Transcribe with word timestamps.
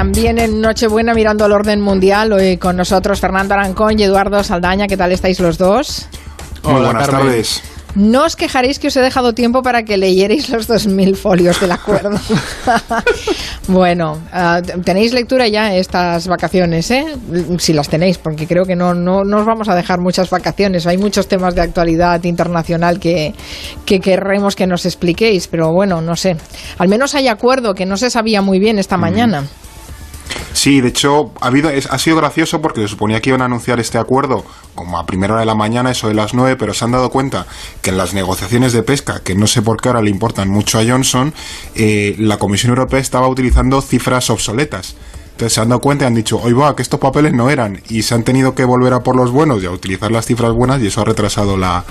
también 0.00 0.38
en 0.38 0.62
Nochebuena 0.62 1.12
mirando 1.12 1.44
el 1.44 1.52
orden 1.52 1.82
mundial. 1.82 2.32
Hoy 2.32 2.56
con 2.56 2.74
nosotros 2.74 3.20
Fernando 3.20 3.52
Arancón 3.52 4.00
y 4.00 4.04
Eduardo 4.04 4.42
Saldaña. 4.42 4.86
¿Qué 4.86 4.96
tal 4.96 5.12
estáis 5.12 5.38
los 5.40 5.58
dos? 5.58 6.08
Muy 6.62 6.80
buenas 6.80 7.06
tardes. 7.06 7.62
No 7.94 8.24
os 8.24 8.34
quejaréis 8.34 8.78
que 8.78 8.88
os 8.88 8.96
he 8.96 9.02
dejado 9.02 9.34
tiempo 9.34 9.60
para 9.60 9.82
que 9.82 9.98
leyerais 9.98 10.48
los 10.48 10.70
2.000 10.70 11.16
folios 11.16 11.60
del 11.60 11.72
acuerdo. 11.72 12.18
bueno, 13.68 14.16
uh, 14.32 14.80
tenéis 14.80 15.12
lectura 15.12 15.48
ya 15.48 15.74
estas 15.74 16.28
vacaciones, 16.28 16.90
¿eh? 16.92 17.04
Si 17.58 17.74
las 17.74 17.90
tenéis, 17.90 18.16
porque 18.16 18.46
creo 18.46 18.64
que 18.64 18.76
no, 18.76 18.94
no, 18.94 19.22
no, 19.22 19.40
os 19.40 19.44
vamos 19.44 19.68
a 19.68 19.74
dejar 19.74 20.00
muchas 20.00 20.30
vacaciones. 20.30 20.86
Hay 20.86 20.96
muchos 20.96 21.28
temas 21.28 21.54
de 21.54 21.60
actualidad 21.60 22.24
internacional 22.24 22.98
que, 22.98 23.34
que 23.84 24.00
querremos 24.00 24.56
que 24.56 24.66
nos 24.66 24.86
expliquéis, 24.86 25.46
pero 25.46 25.74
bueno, 25.74 26.00
no 26.00 26.16
sé. 26.16 26.38
Al 26.78 26.88
menos 26.88 27.14
hay 27.14 27.28
acuerdo 27.28 27.74
que 27.74 27.84
no 27.84 27.98
se 27.98 28.08
sabía 28.08 28.40
muy 28.40 28.58
bien 28.58 28.78
esta 28.78 28.96
mm. 28.96 29.00
mañana. 29.00 29.44
Sí, 30.52 30.80
de 30.80 30.88
hecho, 30.88 31.32
ha, 31.40 31.46
habido, 31.46 31.70
ha 31.70 31.98
sido 31.98 32.16
gracioso 32.16 32.60
porque 32.60 32.82
se 32.82 32.88
suponía 32.88 33.20
que 33.20 33.30
iban 33.30 33.42
a 33.42 33.46
anunciar 33.46 33.80
este 33.80 33.98
acuerdo 33.98 34.44
como 34.74 34.98
a 34.98 35.06
primera 35.06 35.34
hora 35.34 35.40
de 35.40 35.46
la 35.46 35.54
mañana, 35.54 35.90
eso 35.90 36.08
de 36.08 36.14
las 36.14 36.34
nueve, 36.34 36.56
pero 36.56 36.74
se 36.74 36.84
han 36.84 36.92
dado 36.92 37.10
cuenta 37.10 37.46
que 37.82 37.90
en 37.90 37.96
las 37.96 38.14
negociaciones 38.14 38.72
de 38.72 38.82
pesca, 38.82 39.20
que 39.22 39.34
no 39.34 39.46
sé 39.46 39.62
por 39.62 39.80
qué 39.80 39.88
ahora 39.88 40.02
le 40.02 40.10
importan 40.10 40.48
mucho 40.48 40.78
a 40.78 40.84
Johnson, 40.84 41.34
eh, 41.74 42.14
la 42.18 42.38
Comisión 42.38 42.70
Europea 42.70 43.00
estaba 43.00 43.28
utilizando 43.28 43.80
cifras 43.82 44.30
obsoletas. 44.30 44.96
Entonces 45.40 45.54
se 45.54 45.62
han 45.62 45.70
dado 45.70 45.80
cuenta 45.80 46.04
y 46.04 46.06
han 46.06 46.14
dicho, 46.14 46.36
hoy 46.36 46.52
va, 46.52 46.76
que 46.76 46.82
estos 46.82 47.00
papeles 47.00 47.32
no 47.32 47.48
eran. 47.48 47.80
Y 47.88 48.02
se 48.02 48.14
han 48.14 48.24
tenido 48.24 48.54
que 48.54 48.62
volver 48.62 48.92
a 48.92 49.00
por 49.00 49.16
los 49.16 49.30
buenos 49.30 49.62
y 49.62 49.66
a 49.66 49.70
utilizar 49.70 50.12
las 50.12 50.26
cifras 50.26 50.52
buenas 50.52 50.82
y 50.82 50.88
eso 50.88 51.00
ha 51.00 51.04
retrasado 51.06 51.56
la, 51.56 51.82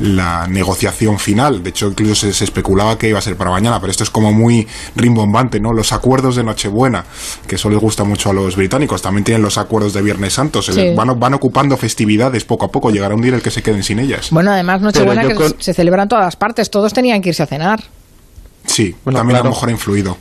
la 0.00 0.48
negociación 0.48 1.20
final. 1.20 1.62
De 1.62 1.70
hecho, 1.70 1.86
incluso 1.86 2.16
se, 2.16 2.32
se, 2.32 2.42
especulaba 2.42 2.98
que 2.98 3.08
iba 3.08 3.20
a 3.20 3.22
ser 3.22 3.36
para 3.36 3.52
mañana, 3.52 3.78
pero 3.78 3.92
esto 3.92 4.02
es 4.02 4.10
como 4.10 4.32
muy 4.32 4.66
rimbombante, 4.96 5.60
¿no? 5.60 5.72
Los 5.72 5.92
acuerdos 5.92 6.34
de 6.34 6.42
Nochebuena, 6.42 7.04
que 7.46 7.54
eso 7.54 7.70
les 7.70 7.78
gusta 7.78 8.02
mucho 8.02 8.30
a 8.30 8.32
los 8.32 8.56
británicos. 8.56 9.02
También 9.02 9.22
tienen 9.22 9.42
los 9.42 9.56
acuerdos 9.56 9.92
de 9.92 10.02
Viernes 10.02 10.32
Santo. 10.32 10.60
Se 10.60 10.72
sí. 10.72 10.92
van, 10.96 11.16
van, 11.16 11.34
ocupando 11.34 11.76
festividades 11.76 12.44
poco 12.44 12.64
a 12.64 12.68
poco. 12.70 12.90
Llegará 12.90 13.14
un 13.14 13.20
día 13.20 13.28
en 13.28 13.34
el 13.36 13.42
que 13.42 13.52
se 13.52 13.62
queden 13.62 13.84
sin 13.84 14.00
ellas. 14.00 14.30
Bueno, 14.32 14.50
además 14.50 14.80
Nochebuena 14.80 15.22
que 15.28 15.36
con... 15.36 15.54
se 15.60 15.74
celebra 15.74 16.02
en 16.02 16.08
todas 16.08 16.34
partes. 16.34 16.70
Todos 16.70 16.92
tenían 16.92 17.22
que 17.22 17.28
irse 17.28 17.44
a 17.44 17.46
cenar. 17.46 17.84
Sí, 18.64 18.96
bueno, 19.04 19.20
también 19.20 19.36
claro. 19.36 19.44
a 19.44 19.50
lo 19.50 19.54
mejor 19.54 19.68
ha 19.68 19.72
influido. 19.72 20.16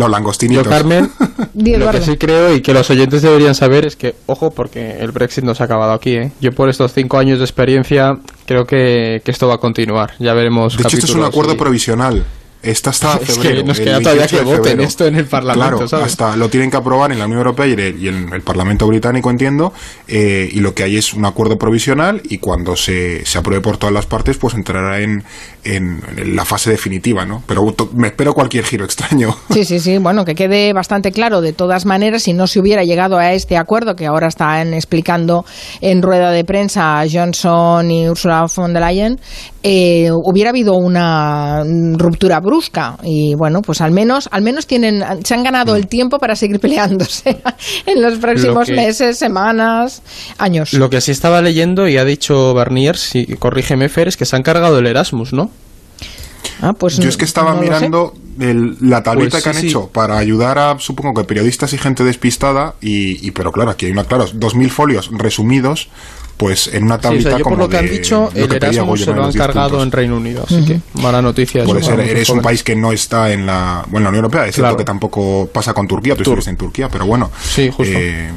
Los 0.00 0.10
langostinitos. 0.10 0.64
Yo, 0.64 0.70
Carmen, 0.70 1.10
lo 1.54 1.90
que 1.90 2.00
sí 2.00 2.16
creo 2.16 2.54
y 2.54 2.62
que 2.62 2.72
los 2.72 2.88
oyentes 2.88 3.20
deberían 3.20 3.54
saber 3.54 3.84
es 3.84 3.96
que, 3.96 4.14
ojo, 4.24 4.50
porque 4.50 4.98
el 4.98 5.12
Brexit 5.12 5.44
no 5.44 5.54
se 5.54 5.62
ha 5.62 5.66
acabado 5.66 5.92
aquí, 5.92 6.16
¿eh? 6.16 6.32
Yo 6.40 6.52
por 6.52 6.70
estos 6.70 6.94
cinco 6.94 7.18
años 7.18 7.38
de 7.38 7.44
experiencia 7.44 8.18
creo 8.46 8.64
que, 8.64 9.20
que 9.22 9.30
esto 9.30 9.46
va 9.46 9.56
a 9.56 9.58
continuar. 9.58 10.12
Ya 10.18 10.32
veremos. 10.32 10.76
De 10.78 10.84
hecho, 10.84 10.96
esto 10.96 11.12
es 11.12 11.14
un 11.14 11.24
acuerdo 11.24 11.52
y... 11.52 11.56
provisional. 11.56 12.24
Está 12.62 12.90
hasta 12.90 13.14
es 13.22 13.34
febrero. 13.34 13.62
Que 13.62 13.64
nos 13.64 13.80
queda 13.80 14.00
todavía 14.00 14.26
que 14.26 14.40
voten 14.42 14.80
esto 14.80 15.06
en 15.06 15.16
el 15.16 15.26
Parlamento. 15.26 15.76
Claro, 15.76 15.88
¿sabes? 15.88 16.06
hasta 16.06 16.36
lo 16.36 16.48
tienen 16.48 16.70
que 16.70 16.76
aprobar 16.76 17.12
en 17.12 17.18
la 17.18 17.24
Unión 17.24 17.38
Europea 17.38 17.66
y, 17.66 17.72
el, 17.72 18.02
y 18.02 18.08
en 18.08 18.32
el 18.32 18.42
Parlamento 18.42 18.86
británico, 18.86 19.30
entiendo. 19.30 19.72
Eh, 20.08 20.48
y 20.52 20.60
lo 20.60 20.74
que 20.74 20.82
hay 20.84 20.96
es 20.96 21.14
un 21.14 21.24
acuerdo 21.24 21.56
provisional 21.56 22.20
y 22.24 22.38
cuando 22.38 22.76
se, 22.76 23.24
se 23.24 23.38
apruebe 23.38 23.62
por 23.62 23.76
todas 23.78 23.94
las 23.94 24.06
partes, 24.06 24.36
pues 24.36 24.54
entrará 24.54 25.00
en, 25.00 25.24
en, 25.64 26.02
en, 26.16 26.36
la 26.36 26.44
fase 26.44 26.70
definitiva, 26.70 27.24
¿no? 27.24 27.42
Pero 27.46 27.64
me 27.94 28.08
espero 28.08 28.34
cualquier 28.34 28.64
giro 28.64 28.84
extraño. 28.84 29.34
Sí, 29.50 29.64
sí, 29.64 29.80
sí. 29.80 29.98
Bueno, 29.98 30.24
que 30.24 30.34
quede 30.34 30.72
bastante 30.72 31.12
claro. 31.12 31.40
De 31.40 31.52
todas 31.52 31.86
maneras, 31.86 32.22
si 32.22 32.32
no 32.32 32.46
se 32.46 32.60
hubiera 32.60 32.84
llegado 32.84 33.18
a 33.18 33.32
este 33.32 33.56
acuerdo 33.56 33.96
que 33.96 34.06
ahora 34.06 34.28
están 34.28 34.74
explicando 34.74 35.44
en 35.80 36.02
rueda 36.02 36.30
de 36.30 36.44
prensa 36.44 37.02
Johnson 37.10 37.90
y 37.90 38.08
Ursula 38.08 38.46
von 38.54 38.72
der 38.72 38.82
Leyen, 38.82 39.20
eh, 39.62 40.10
hubiera 40.10 40.50
habido 40.50 40.74
una 40.74 41.62
ruptura 41.96 42.40
brusca. 42.50 42.96
Y 43.02 43.34
bueno 43.34 43.62
pues 43.62 43.80
al 43.80 43.92
menos 43.92 44.28
al 44.32 44.42
menos 44.42 44.66
tienen 44.66 45.02
se 45.24 45.34
han 45.34 45.42
ganado 45.44 45.76
el 45.76 45.86
tiempo 45.86 46.18
para 46.18 46.34
seguir 46.36 46.60
peleándose 46.64 47.40
en 47.86 48.02
los 48.02 48.18
próximos 48.18 48.66
que, 48.66 48.74
meses 48.74 49.18
semanas 49.18 50.02
años. 50.38 50.72
Lo 50.72 50.90
que 50.90 51.00
sí 51.00 51.12
estaba 51.12 51.40
leyendo 51.40 51.88
y 51.88 51.96
ha 51.96 52.04
dicho 52.04 52.54
Barnier 52.54 52.96
si 52.96 53.26
corrígeme 53.36 53.88
Fer 53.88 54.08
es 54.08 54.16
que 54.16 54.26
se 54.26 54.36
han 54.36 54.42
cargado 54.42 54.78
el 54.78 54.86
Erasmus 54.86 55.32
no 55.32 55.50
Ah, 56.62 56.74
pues 56.74 56.98
Yo 56.98 57.08
es 57.08 57.16
que 57.16 57.24
estaba 57.24 57.54
no 57.54 57.60
mirando 57.60 58.14
el, 58.38 58.76
la 58.80 59.02
tableta 59.02 59.30
pues 59.32 59.42
sí, 59.42 59.50
que 59.50 59.56
han 59.56 59.62
sí. 59.62 59.68
hecho 59.68 59.88
para 59.88 60.18
ayudar 60.18 60.58
a, 60.58 60.78
supongo 60.78 61.14
que 61.20 61.26
periodistas 61.26 61.72
y 61.72 61.78
gente 61.78 62.04
despistada, 62.04 62.74
y, 62.80 63.26
y 63.26 63.30
pero 63.30 63.50
claro, 63.50 63.70
aquí 63.70 63.86
hay 63.86 63.92
una, 63.92 64.04
claro, 64.04 64.26
dos 64.34 64.54
mil 64.54 64.70
folios 64.70 65.10
resumidos, 65.12 65.88
pues 66.40 66.68
en 66.72 66.84
una 66.84 66.98
tablita 66.98 67.22
sí, 67.22 67.26
o 67.26 67.30
sea, 67.32 67.38
yo 67.38 67.44
como 67.44 67.56
por 67.56 67.64
lo 67.66 67.68
que 67.68 67.76
de, 67.76 67.82
han 67.82 67.90
dicho, 67.90 68.30
el 68.34 68.50
Erasmus 68.50 69.04
se 69.04 69.12
lo 69.12 69.24
han 69.26 69.32
cargado 69.34 69.68
puntos. 69.68 69.84
en 69.84 69.92
Reino 69.92 70.16
Unido, 70.16 70.44
así 70.46 70.54
uh 70.54 70.58
-huh. 70.60 70.66
que 70.66 70.80
mala 71.02 71.20
noticia. 71.20 71.64
Puede 71.64 71.82
ser, 71.82 72.00
eres 72.00 72.30
un 72.30 72.40
país 72.40 72.64
que 72.64 72.74
no 72.74 72.92
está 72.92 73.30
en 73.30 73.44
la, 73.44 73.84
bueno, 73.88 73.98
en 73.98 74.04
la 74.04 74.08
Unión 74.08 74.24
Europea, 74.24 74.46
es 74.46 74.54
claro. 74.54 74.68
cierto 74.68 74.78
que 74.78 74.84
tampoco 74.86 75.50
pasa 75.52 75.74
con 75.74 75.86
Turquía, 75.86 76.14
tú 76.16 76.22
Tur 76.22 76.38
estuviste 76.38 76.50
en 76.50 76.56
Turquía, 76.56 76.88
pero 76.88 77.04
bueno. 77.04 77.30
Sí, 77.42 77.68
justo. 77.68 77.92
Eh, 77.94 78.30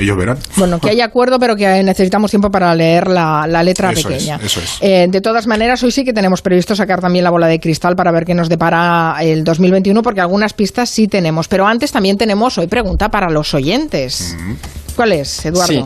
ellos 0.00 0.16
verán. 0.16 0.38
Bueno, 0.56 0.80
que 0.80 0.90
hay 0.90 1.00
acuerdo, 1.02 1.38
pero 1.38 1.54
que 1.54 1.82
necesitamos 1.84 2.30
tiempo 2.32 2.50
para 2.50 2.74
leer 2.74 3.06
la, 3.06 3.46
la 3.46 3.62
letra 3.62 3.92
eso 3.92 4.08
pequeña. 4.08 4.36
Es, 4.36 4.44
eso 4.46 4.60
es. 4.60 4.78
Eh, 4.80 5.06
de 5.08 5.20
todas 5.20 5.46
maneras, 5.46 5.82
hoy 5.84 5.92
sí 5.92 6.04
que 6.04 6.12
tenemos 6.12 6.42
previsto 6.42 6.74
sacar 6.74 7.00
también 7.00 7.22
la 7.22 7.30
bola 7.30 7.46
de 7.46 7.60
cristal 7.60 7.94
para 7.94 8.10
ver 8.10 8.24
qué 8.24 8.34
nos 8.34 8.48
depara 8.48 9.16
el 9.20 9.44
2021, 9.44 10.02
porque 10.02 10.20
algunas 10.20 10.52
pistas 10.52 10.90
sí 10.90 11.06
tenemos. 11.06 11.46
Pero 11.46 11.64
antes 11.64 11.92
también 11.92 12.18
tenemos 12.18 12.58
hoy 12.58 12.66
pregunta 12.66 13.08
para 13.08 13.30
los 13.30 13.54
oyentes. 13.54 14.34
Mm 14.36 14.52
-hmm. 14.52 14.56
¿Cuál 14.96 15.12
es, 15.12 15.44
Eduardo? 15.46 15.72
Sí. 15.72 15.84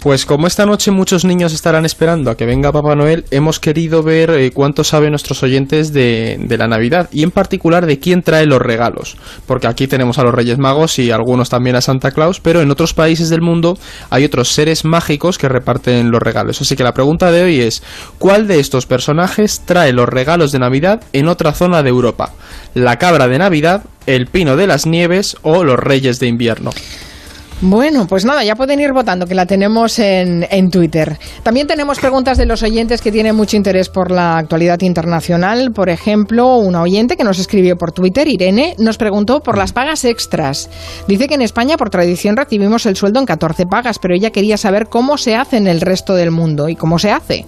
Pues 0.00 0.24
como 0.24 0.46
esta 0.46 0.64
noche 0.64 0.92
muchos 0.92 1.24
niños 1.24 1.52
estarán 1.52 1.84
esperando 1.84 2.30
a 2.30 2.36
que 2.36 2.46
venga 2.46 2.70
Papá 2.70 2.94
Noel, 2.94 3.24
hemos 3.32 3.58
querido 3.58 4.04
ver 4.04 4.30
eh, 4.30 4.52
cuánto 4.52 4.84
saben 4.84 5.10
nuestros 5.10 5.42
oyentes 5.42 5.92
de, 5.92 6.36
de, 6.38 6.56
la 6.56 6.68
Navidad 6.68 7.08
y 7.10 7.24
en 7.24 7.32
particular 7.32 7.84
de 7.84 7.98
quién 7.98 8.22
trae 8.22 8.46
los 8.46 8.62
regalos. 8.62 9.16
Porque 9.44 9.66
aquí 9.66 9.88
tenemos 9.88 10.20
a 10.20 10.22
los 10.22 10.32
Reyes 10.32 10.56
Magos 10.56 11.00
y 11.00 11.10
algunos 11.10 11.48
también 11.48 11.74
a 11.74 11.80
Santa 11.80 12.12
Claus, 12.12 12.38
pero 12.38 12.60
en 12.62 12.70
otros 12.70 12.94
países 12.94 13.28
del 13.28 13.42
mundo 13.42 13.76
hay 14.08 14.24
otros 14.24 14.50
seres 14.50 14.84
mágicos 14.84 15.36
que 15.36 15.48
reparten 15.48 16.12
los 16.12 16.22
regalos. 16.22 16.60
Así 16.60 16.76
que 16.76 16.84
la 16.84 16.94
pregunta 16.94 17.32
de 17.32 17.42
hoy 17.42 17.60
es, 17.60 17.82
¿cuál 18.20 18.46
de 18.46 18.60
estos 18.60 18.86
personajes 18.86 19.62
trae 19.64 19.92
los 19.92 20.08
regalos 20.08 20.52
de 20.52 20.60
Navidad 20.60 21.02
en 21.12 21.26
otra 21.26 21.52
zona 21.52 21.82
de 21.82 21.88
Europa? 21.88 22.34
¿La 22.72 22.98
cabra 22.98 23.26
de 23.26 23.38
Navidad, 23.38 23.82
el 24.06 24.28
pino 24.28 24.54
de 24.54 24.68
las 24.68 24.86
nieves 24.86 25.36
o 25.42 25.64
los 25.64 25.76
Reyes 25.76 26.20
de 26.20 26.28
invierno? 26.28 26.70
Bueno, 27.60 28.06
pues 28.06 28.24
nada, 28.24 28.44
ya 28.44 28.54
pueden 28.54 28.78
ir 28.78 28.92
votando, 28.92 29.26
que 29.26 29.34
la 29.34 29.44
tenemos 29.44 29.98
en, 29.98 30.46
en, 30.48 30.70
Twitter. 30.70 31.18
También 31.42 31.66
tenemos 31.66 31.98
preguntas 31.98 32.38
de 32.38 32.46
los 32.46 32.62
oyentes 32.62 33.00
que 33.00 33.10
tienen 33.10 33.34
mucho 33.34 33.56
interés 33.56 33.88
por 33.88 34.12
la 34.12 34.38
actualidad 34.38 34.80
internacional. 34.82 35.72
Por 35.72 35.88
ejemplo, 35.88 36.56
una 36.58 36.82
oyente 36.82 37.16
que 37.16 37.24
nos 37.24 37.40
escribió 37.40 37.76
por 37.76 37.90
Twitter, 37.90 38.28
Irene, 38.28 38.76
nos 38.78 38.96
preguntó 38.96 39.42
por 39.42 39.58
las 39.58 39.72
pagas 39.72 40.04
extras. 40.04 40.70
Dice 41.08 41.26
que 41.26 41.34
en 41.34 41.42
España, 41.42 41.76
por 41.76 41.90
tradición, 41.90 42.36
recibimos 42.36 42.86
el 42.86 42.94
sueldo 42.94 43.18
en 43.18 43.26
14 43.26 43.66
pagas, 43.66 43.98
pero 43.98 44.14
ella 44.14 44.30
quería 44.30 44.56
saber 44.56 44.86
cómo 44.86 45.18
se 45.18 45.34
hace 45.34 45.56
en 45.56 45.66
el 45.66 45.80
resto 45.80 46.14
del 46.14 46.30
mundo 46.30 46.68
y 46.68 46.76
cómo 46.76 47.00
se 47.00 47.10
hace. 47.10 47.44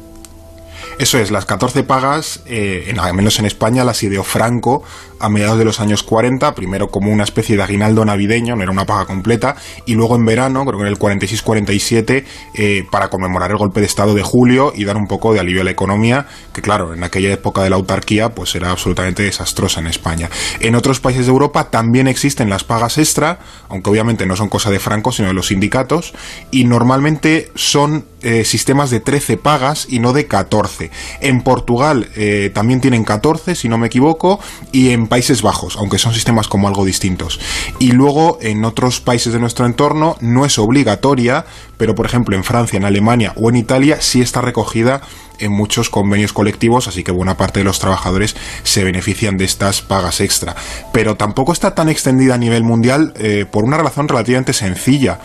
Eso 1.00 1.18
es, 1.18 1.30
las 1.30 1.46
14 1.46 1.82
pagas, 1.82 2.42
eh, 2.44 2.84
en, 2.88 3.00
al 3.00 3.14
menos 3.14 3.38
en 3.38 3.46
España, 3.46 3.84
las 3.84 4.02
ideó 4.02 4.22
Franco 4.22 4.82
a 5.18 5.30
mediados 5.30 5.58
de 5.58 5.64
los 5.64 5.80
años 5.80 6.02
40, 6.02 6.54
primero 6.54 6.90
como 6.90 7.10
una 7.10 7.24
especie 7.24 7.56
de 7.56 7.62
aguinaldo 7.62 8.04
navideño, 8.04 8.54
no 8.54 8.62
era 8.62 8.70
una 8.70 8.84
paga 8.84 9.06
completa, 9.06 9.56
y 9.86 9.94
luego 9.94 10.16
en 10.16 10.26
verano, 10.26 10.64
creo 10.66 10.78
que 10.78 10.86
en 10.86 10.92
el 10.92 10.98
46-47, 10.98 12.24
eh, 12.54 12.84
para 12.90 13.08
conmemorar 13.08 13.50
el 13.50 13.56
golpe 13.56 13.80
de 13.80 13.86
Estado 13.86 14.14
de 14.14 14.22
julio 14.22 14.74
y 14.74 14.84
dar 14.84 14.98
un 14.98 15.06
poco 15.06 15.32
de 15.32 15.40
alivio 15.40 15.62
a 15.62 15.64
la 15.64 15.70
economía, 15.70 16.26
que 16.52 16.60
claro, 16.60 16.92
en 16.92 17.02
aquella 17.02 17.32
época 17.32 17.62
de 17.62 17.70
la 17.70 17.76
autarquía, 17.76 18.34
pues 18.34 18.54
era 18.54 18.70
absolutamente 18.70 19.22
desastrosa 19.22 19.80
en 19.80 19.86
España. 19.86 20.28
En 20.60 20.74
otros 20.74 21.00
países 21.00 21.24
de 21.24 21.32
Europa 21.32 21.70
también 21.70 22.08
existen 22.08 22.50
las 22.50 22.64
pagas 22.64 22.98
extra, 22.98 23.38
aunque 23.70 23.88
obviamente 23.88 24.26
no 24.26 24.36
son 24.36 24.50
cosa 24.50 24.70
de 24.70 24.80
Franco, 24.80 25.12
sino 25.12 25.28
de 25.28 25.34
los 25.34 25.48
sindicatos, 25.48 26.12
y 26.50 26.64
normalmente 26.64 27.52
son 27.54 28.04
eh, 28.22 28.44
sistemas 28.44 28.90
de 28.90 29.00
13 29.00 29.38
pagas 29.38 29.86
y 29.88 29.98
no 29.98 30.12
de 30.12 30.26
14. 30.26 30.89
En 31.20 31.42
Portugal 31.42 32.08
eh, 32.16 32.50
también 32.54 32.80
tienen 32.80 33.04
14, 33.04 33.54
si 33.54 33.68
no 33.68 33.78
me 33.78 33.86
equivoco, 33.86 34.40
y 34.72 34.90
en 34.90 35.06
Países 35.06 35.42
Bajos, 35.42 35.76
aunque 35.76 35.98
son 35.98 36.14
sistemas 36.14 36.48
como 36.48 36.68
algo 36.68 36.84
distintos. 36.84 37.40
Y 37.78 37.92
luego 37.92 38.38
en 38.40 38.64
otros 38.64 39.00
países 39.00 39.32
de 39.32 39.40
nuestro 39.40 39.66
entorno 39.66 40.16
no 40.20 40.44
es 40.44 40.58
obligatoria, 40.58 41.44
pero 41.80 41.94
por 41.94 42.04
ejemplo 42.04 42.36
en 42.36 42.44
Francia, 42.44 42.76
en 42.76 42.84
Alemania 42.84 43.32
o 43.36 43.48
en 43.48 43.56
Italia 43.56 44.02
sí 44.02 44.20
está 44.20 44.42
recogida 44.42 45.00
en 45.38 45.50
muchos 45.50 45.88
convenios 45.88 46.34
colectivos, 46.34 46.86
así 46.88 47.02
que 47.02 47.10
buena 47.10 47.38
parte 47.38 47.60
de 47.60 47.64
los 47.64 47.78
trabajadores 47.78 48.36
se 48.64 48.84
benefician 48.84 49.38
de 49.38 49.46
estas 49.46 49.80
pagas 49.80 50.20
extra. 50.20 50.54
Pero 50.92 51.16
tampoco 51.16 51.54
está 51.54 51.74
tan 51.74 51.88
extendida 51.88 52.34
a 52.34 52.36
nivel 52.36 52.64
mundial 52.64 53.14
eh, 53.16 53.46
por 53.50 53.64
una 53.64 53.78
razón 53.78 54.08
relativamente 54.08 54.52
sencilla 54.52 55.20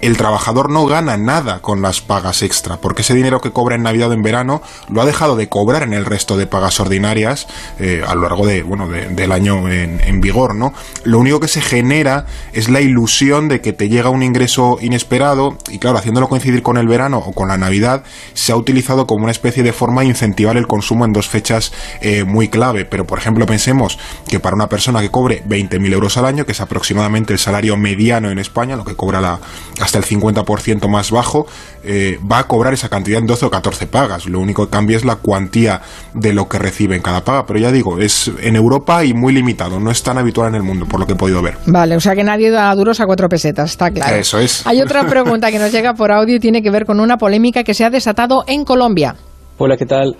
el 0.00 0.16
trabajador 0.16 0.70
no 0.70 0.86
gana 0.86 1.16
nada 1.16 1.60
con 1.60 1.82
las 1.82 2.00
pagas 2.00 2.42
extra, 2.42 2.78
porque 2.78 3.02
ese 3.02 3.14
dinero 3.14 3.40
que 3.40 3.52
cobra 3.52 3.74
en 3.74 3.82
Navidad 3.82 4.10
o 4.10 4.12
en 4.12 4.22
verano 4.22 4.62
lo 4.88 5.02
ha 5.02 5.06
dejado 5.06 5.36
de 5.36 5.48
cobrar 5.48 5.82
en 5.82 5.92
el 5.92 6.04
resto 6.04 6.36
de 6.36 6.46
pagas 6.46 6.80
ordinarias 6.80 7.46
eh, 7.78 8.02
a 8.06 8.14
lo 8.14 8.22
largo 8.22 8.46
de, 8.46 8.62
bueno, 8.62 8.88
de, 8.88 9.08
del 9.08 9.32
año 9.32 9.68
en, 9.68 10.00
en, 10.00 10.20
vigor, 10.20 10.54
¿no? 10.54 10.72
Lo 11.04 11.18
único 11.18 11.40
que 11.40 11.48
se 11.48 11.60
genera 11.60 12.26
es 12.52 12.68
la 12.68 12.80
ilusión 12.80 13.48
de 13.48 13.60
que 13.60 13.72
te 13.72 13.88
llega 13.88 14.10
un 14.10 14.22
ingreso 14.22 14.78
inesperado 14.80 15.58
y 15.68 15.78
claro, 15.78 15.98
haciéndolo 16.00 16.28
coincidir 16.28 16.62
con 16.62 16.76
el 16.76 16.88
verano 16.88 17.18
o 17.18 17.32
con 17.32 17.48
la 17.48 17.56
Navidad, 17.56 18.02
se 18.34 18.52
ha 18.52 18.56
utilizado 18.56 19.06
como 19.06 19.24
una 19.24 19.32
especie 19.32 19.62
de 19.62 19.72
forma 19.72 20.02
de 20.02 20.08
incentivar 20.08 20.56
el 20.56 20.66
consumo 20.66 21.04
en 21.04 21.12
dos 21.12 21.28
fechas 21.28 21.72
eh, 22.00 22.24
muy 22.24 22.48
clave. 22.48 22.84
Pero, 22.84 23.06
por 23.06 23.18
ejemplo, 23.18 23.46
pensemos 23.46 23.98
que 24.28 24.40
para 24.40 24.56
una 24.56 24.68
persona 24.68 25.00
que 25.00 25.10
cobre 25.10 25.42
20.000 25.44 25.92
euros 25.92 26.16
al 26.16 26.24
año, 26.24 26.44
que 26.44 26.52
es 26.52 26.60
aproximadamente 26.60 27.32
el 27.32 27.38
salario 27.38 27.76
mediano 27.76 28.30
en 28.30 28.38
España, 28.38 28.76
lo 28.76 28.84
que 28.84 28.96
cobra 28.96 29.20
la, 29.20 29.38
hasta 29.80 29.98
el 29.98 30.04
50% 30.04 30.88
más 30.88 31.10
bajo, 31.10 31.46
eh, 31.82 32.18
va 32.30 32.38
a 32.38 32.46
cobrar 32.46 32.74
esa 32.74 32.88
cantidad 32.88 33.18
en 33.18 33.26
12 33.26 33.46
o 33.46 33.50
14 33.50 33.86
pagas. 33.86 34.26
Lo 34.26 34.40
único 34.40 34.66
que 34.66 34.70
cambia 34.70 34.96
es 34.96 35.04
la 35.04 35.16
cuantía 35.16 35.80
de 36.14 36.32
lo 36.32 36.48
que 36.48 36.58
recibe 36.58 36.96
en 36.96 37.02
cada 37.02 37.24
paga. 37.24 37.46
Pero 37.46 37.58
ya 37.58 37.72
digo, 37.72 37.98
es 37.98 38.30
en 38.40 38.56
Europa 38.56 39.04
y 39.04 39.14
muy 39.14 39.32
limitado, 39.32 39.80
no 39.80 39.90
es 39.90 40.02
tan 40.02 40.18
habitual 40.18 40.48
en 40.48 40.56
el 40.56 40.62
mundo, 40.62 40.86
por 40.86 41.00
lo 41.00 41.06
que 41.06 41.12
he 41.12 41.16
podido 41.16 41.42
ver. 41.42 41.56
Vale, 41.66 41.96
o 41.96 42.00
sea 42.00 42.14
que 42.14 42.24
nadie 42.24 42.50
da 42.50 42.74
duros 42.74 43.00
a 43.00 43.06
cuatro 43.06 43.28
pesetas, 43.28 43.70
está 43.70 43.90
claro. 43.90 44.16
Eso 44.16 44.38
es. 44.38 44.66
Hay 44.66 44.80
otra 44.80 45.06
pregunta 45.06 45.50
que 45.50 45.58
nos 45.58 45.72
llega 45.72 45.89
por 45.94 46.12
audio 46.12 46.36
y 46.36 46.40
tiene 46.40 46.62
que 46.62 46.70
ver 46.70 46.84
con 46.86 47.00
una 47.00 47.16
polémica 47.16 47.64
que 47.64 47.74
se 47.74 47.84
ha 47.84 47.90
desatado 47.90 48.44
en 48.46 48.64
Colombia. 48.64 49.16
Hola, 49.58 49.76
¿qué 49.76 49.86
tal? 49.86 50.16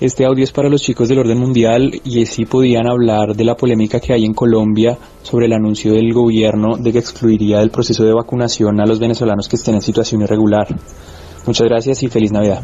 Este 0.00 0.24
audio 0.24 0.44
es 0.44 0.50
para 0.50 0.70
los 0.70 0.80
chicos 0.80 1.10
del 1.10 1.18
orden 1.18 1.38
mundial 1.38 2.00
y 2.04 2.24
si 2.24 2.46
podían 2.46 2.88
hablar 2.88 3.36
de 3.36 3.44
la 3.44 3.54
polémica 3.54 4.00
que 4.00 4.14
hay 4.14 4.24
en 4.24 4.32
Colombia 4.32 4.96
sobre 5.22 5.44
el 5.44 5.52
anuncio 5.52 5.92
del 5.92 6.14
gobierno 6.14 6.78
de 6.78 6.90
que 6.90 6.98
excluiría 6.98 7.58
del 7.58 7.70
proceso 7.70 8.02
de 8.04 8.14
vacunación 8.14 8.80
a 8.80 8.86
los 8.86 8.98
venezolanos 8.98 9.46
que 9.46 9.56
estén 9.56 9.74
en 9.74 9.82
situación 9.82 10.22
irregular. 10.22 10.68
Muchas 11.46 11.68
gracias 11.68 12.02
y 12.02 12.08
feliz 12.08 12.32
Navidad. 12.32 12.62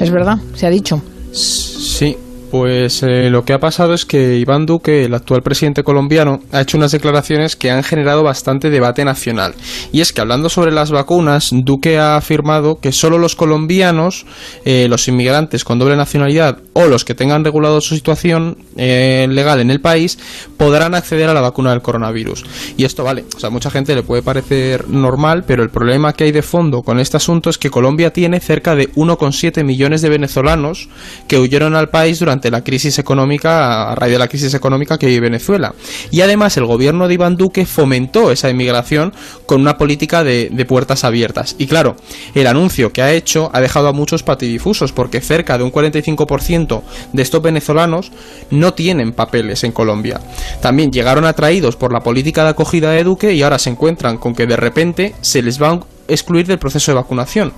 Es 0.00 0.10
verdad, 0.10 0.38
se 0.54 0.66
ha 0.66 0.70
dicho. 0.70 1.02
Sí, 1.32 2.16
pues 2.52 3.02
eh, 3.02 3.30
lo 3.30 3.46
que 3.46 3.54
ha 3.54 3.60
pasado 3.60 3.94
es 3.94 4.04
que 4.04 4.36
Iván 4.36 4.66
Duque, 4.66 5.06
el 5.06 5.14
actual 5.14 5.42
presidente 5.42 5.82
colombiano, 5.84 6.42
ha 6.52 6.60
hecho 6.60 6.76
unas 6.76 6.92
declaraciones 6.92 7.56
que 7.56 7.70
han 7.70 7.82
generado 7.82 8.22
bastante 8.22 8.68
debate 8.68 9.06
nacional. 9.06 9.54
Y 9.90 10.02
es 10.02 10.12
que 10.12 10.20
hablando 10.20 10.50
sobre 10.50 10.70
las 10.70 10.90
vacunas, 10.90 11.48
Duque 11.50 11.98
ha 11.98 12.14
afirmado 12.16 12.78
que 12.78 12.92
solo 12.92 13.16
los 13.16 13.36
colombianos, 13.36 14.26
eh, 14.66 14.86
los 14.90 15.08
inmigrantes 15.08 15.64
con 15.64 15.78
doble 15.78 15.96
nacionalidad 15.96 16.58
o 16.74 16.88
los 16.88 17.06
que 17.06 17.14
tengan 17.14 17.42
regulado 17.42 17.80
su 17.80 17.94
situación 17.94 18.58
eh, 18.76 19.26
legal 19.30 19.58
en 19.60 19.70
el 19.70 19.80
país 19.80 20.18
podrán 20.58 20.94
acceder 20.94 21.30
a 21.30 21.34
la 21.34 21.40
vacuna 21.40 21.70
del 21.70 21.80
coronavirus. 21.80 22.44
Y 22.76 22.84
esto 22.84 23.02
vale, 23.02 23.24
o 23.34 23.40
sea, 23.40 23.48
mucha 23.48 23.70
gente 23.70 23.94
le 23.94 24.02
puede 24.02 24.20
parecer 24.20 24.90
normal, 24.90 25.44
pero 25.46 25.62
el 25.62 25.70
problema 25.70 26.12
que 26.12 26.24
hay 26.24 26.32
de 26.32 26.42
fondo 26.42 26.82
con 26.82 27.00
este 27.00 27.16
asunto 27.16 27.48
es 27.48 27.56
que 27.56 27.70
Colombia 27.70 28.12
tiene 28.12 28.40
cerca 28.40 28.74
de 28.74 28.92
1,7 28.92 29.64
millones 29.64 30.02
de 30.02 30.10
venezolanos 30.10 30.90
que 31.28 31.38
huyeron 31.38 31.76
al 31.76 31.88
país 31.88 32.18
durante 32.18 32.41
la 32.50 32.64
crisis 32.64 32.98
económica, 32.98 33.90
a 33.90 33.94
raíz 33.94 34.12
de 34.12 34.18
la 34.18 34.28
crisis 34.28 34.54
económica 34.54 34.98
que 34.98 35.06
vive 35.06 35.20
Venezuela. 35.20 35.74
Y 36.10 36.20
además 36.20 36.56
el 36.56 36.66
gobierno 36.66 37.08
de 37.08 37.14
Iván 37.14 37.36
Duque 37.36 37.66
fomentó 37.66 38.30
esa 38.30 38.50
inmigración 38.50 39.12
con 39.46 39.60
una 39.60 39.78
política 39.78 40.24
de, 40.24 40.50
de 40.50 40.64
puertas 40.64 41.04
abiertas. 41.04 41.56
Y 41.58 41.66
claro, 41.66 41.96
el 42.34 42.46
anuncio 42.46 42.92
que 42.92 43.02
ha 43.02 43.12
hecho 43.12 43.50
ha 43.52 43.60
dejado 43.60 43.88
a 43.88 43.92
muchos 43.92 44.22
patidifusos 44.22 44.92
porque 44.92 45.20
cerca 45.20 45.58
de 45.58 45.64
un 45.64 45.72
45% 45.72 46.82
de 47.12 47.22
estos 47.22 47.42
venezolanos 47.42 48.12
no 48.50 48.74
tienen 48.74 49.12
papeles 49.12 49.64
en 49.64 49.72
Colombia. 49.72 50.20
También 50.60 50.92
llegaron 50.92 51.24
atraídos 51.24 51.76
por 51.76 51.92
la 51.92 52.00
política 52.00 52.44
de 52.44 52.50
acogida 52.50 52.90
de 52.90 53.04
Duque 53.04 53.32
y 53.32 53.42
ahora 53.42 53.58
se 53.58 53.70
encuentran 53.70 54.18
con 54.18 54.34
que 54.34 54.46
de 54.46 54.56
repente 54.56 55.14
se 55.20 55.42
les 55.42 55.60
va 55.60 55.70
a 55.70 55.80
excluir 56.08 56.46
del 56.46 56.58
proceso 56.58 56.92
de 56.92 56.96
vacunación. 56.96 57.52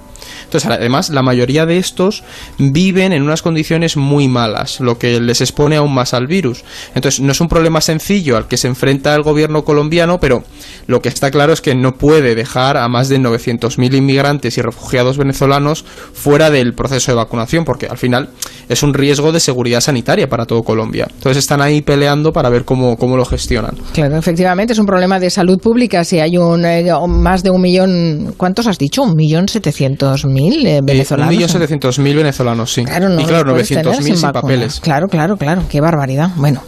Entonces, 0.45 0.71
además, 0.71 1.11
la 1.11 1.23
mayoría 1.23 1.67
de 1.67 1.79
estos 1.79 2.25
viven 2.59 3.13
en 3.13 3.23
unas 3.23 3.43
condiciones 3.43 3.97
muy 3.97 4.29
malas, 4.29 4.81
lo 4.81 4.99
que 4.99 5.21
les 5.21 5.41
expone 5.41 5.77
aún 5.77 5.95
más 5.95 6.15
al 6.15 6.27
virus. 6.27 6.65
Entonces, 6.95 7.21
no 7.21 7.33
es 7.33 7.41
un 7.41 7.49
problema 7.49 7.81
sencillo 7.81 8.37
al 8.37 8.49
que 8.49 8.57
se 8.57 8.69
enfrenta 8.69 9.15
el 9.15 9.23
gobierno 9.23 9.65
colombiano, 9.65 10.19
pero 10.19 10.45
lo 10.87 11.01
que 11.01 11.09
está 11.09 11.31
claro 11.31 11.53
es 11.53 11.61
que 11.61 11.75
no 11.75 11.93
puede 11.93 12.35
dejar 12.35 12.77
a 12.77 12.89
más 12.89 13.09
de 13.09 13.19
900.000 13.19 13.95
inmigrantes 13.95 14.59
y 14.59 14.63
refugiados 14.63 15.19
venezolanos 15.19 15.85
fuera 16.13 16.51
del 16.51 16.75
proceso 16.75 17.13
de 17.13 17.17
vacunación, 17.17 17.65
porque 17.65 17.87
al 17.87 17.99
final 17.99 18.31
es 18.69 18.83
un 18.83 18.95
riesgo 18.95 19.33
de 19.33 19.41
seguridad 19.41 19.81
sanitaria 19.81 20.29
para 20.29 20.47
todo 20.47 20.63
Colombia. 20.63 21.07
Entonces, 21.11 21.39
están 21.39 21.61
ahí 21.61 21.83
peleando 21.83 22.33
para 22.33 22.49
ver 22.49 22.65
cómo, 22.65 22.97
cómo 22.97 23.17
lo 23.17 23.25
gestionan. 23.25 23.77
Claro, 23.93 24.17
efectivamente, 24.17 24.73
es 24.73 24.79
un 24.79 24.87
problema 24.87 25.19
de 25.21 25.31
salud 25.31 25.59
pública. 25.59 26.05
Si 26.05 26.21
hay 26.21 26.37
un, 26.37 26.65
eh, 26.65 26.91
más 27.09 27.43
de 27.43 27.51
un 27.51 27.61
millón, 27.61 28.35
¿cuántos 28.37 28.67
has 28.67 28.79
dicho? 28.79 29.03
Un 29.03 29.15
millón 29.15 29.49
setecientos 29.49 30.24
mil 30.25 30.67
eh, 30.67 30.81
venezolanos. 30.82 31.31
un 31.31 31.37
millón 31.37 31.49
setecientos 31.49 31.99
mil 31.99 32.17
venezolanos, 32.17 32.73
sí. 32.73 32.85
Claro, 32.85 33.09
no 33.09 33.21
y 33.21 33.25
claro, 33.25 33.44
los 33.44 33.53
puedes 33.55 33.69
tener 33.69 33.87
900.000 33.87 34.03
sin 34.03 34.21
vacuna. 34.21 34.32
papeles. 34.32 34.81
Claro, 34.81 35.09
claro, 35.09 35.37
claro. 35.37 35.62
Qué 35.69 35.81
barbaridad. 35.81 36.31
Bueno. 36.37 36.62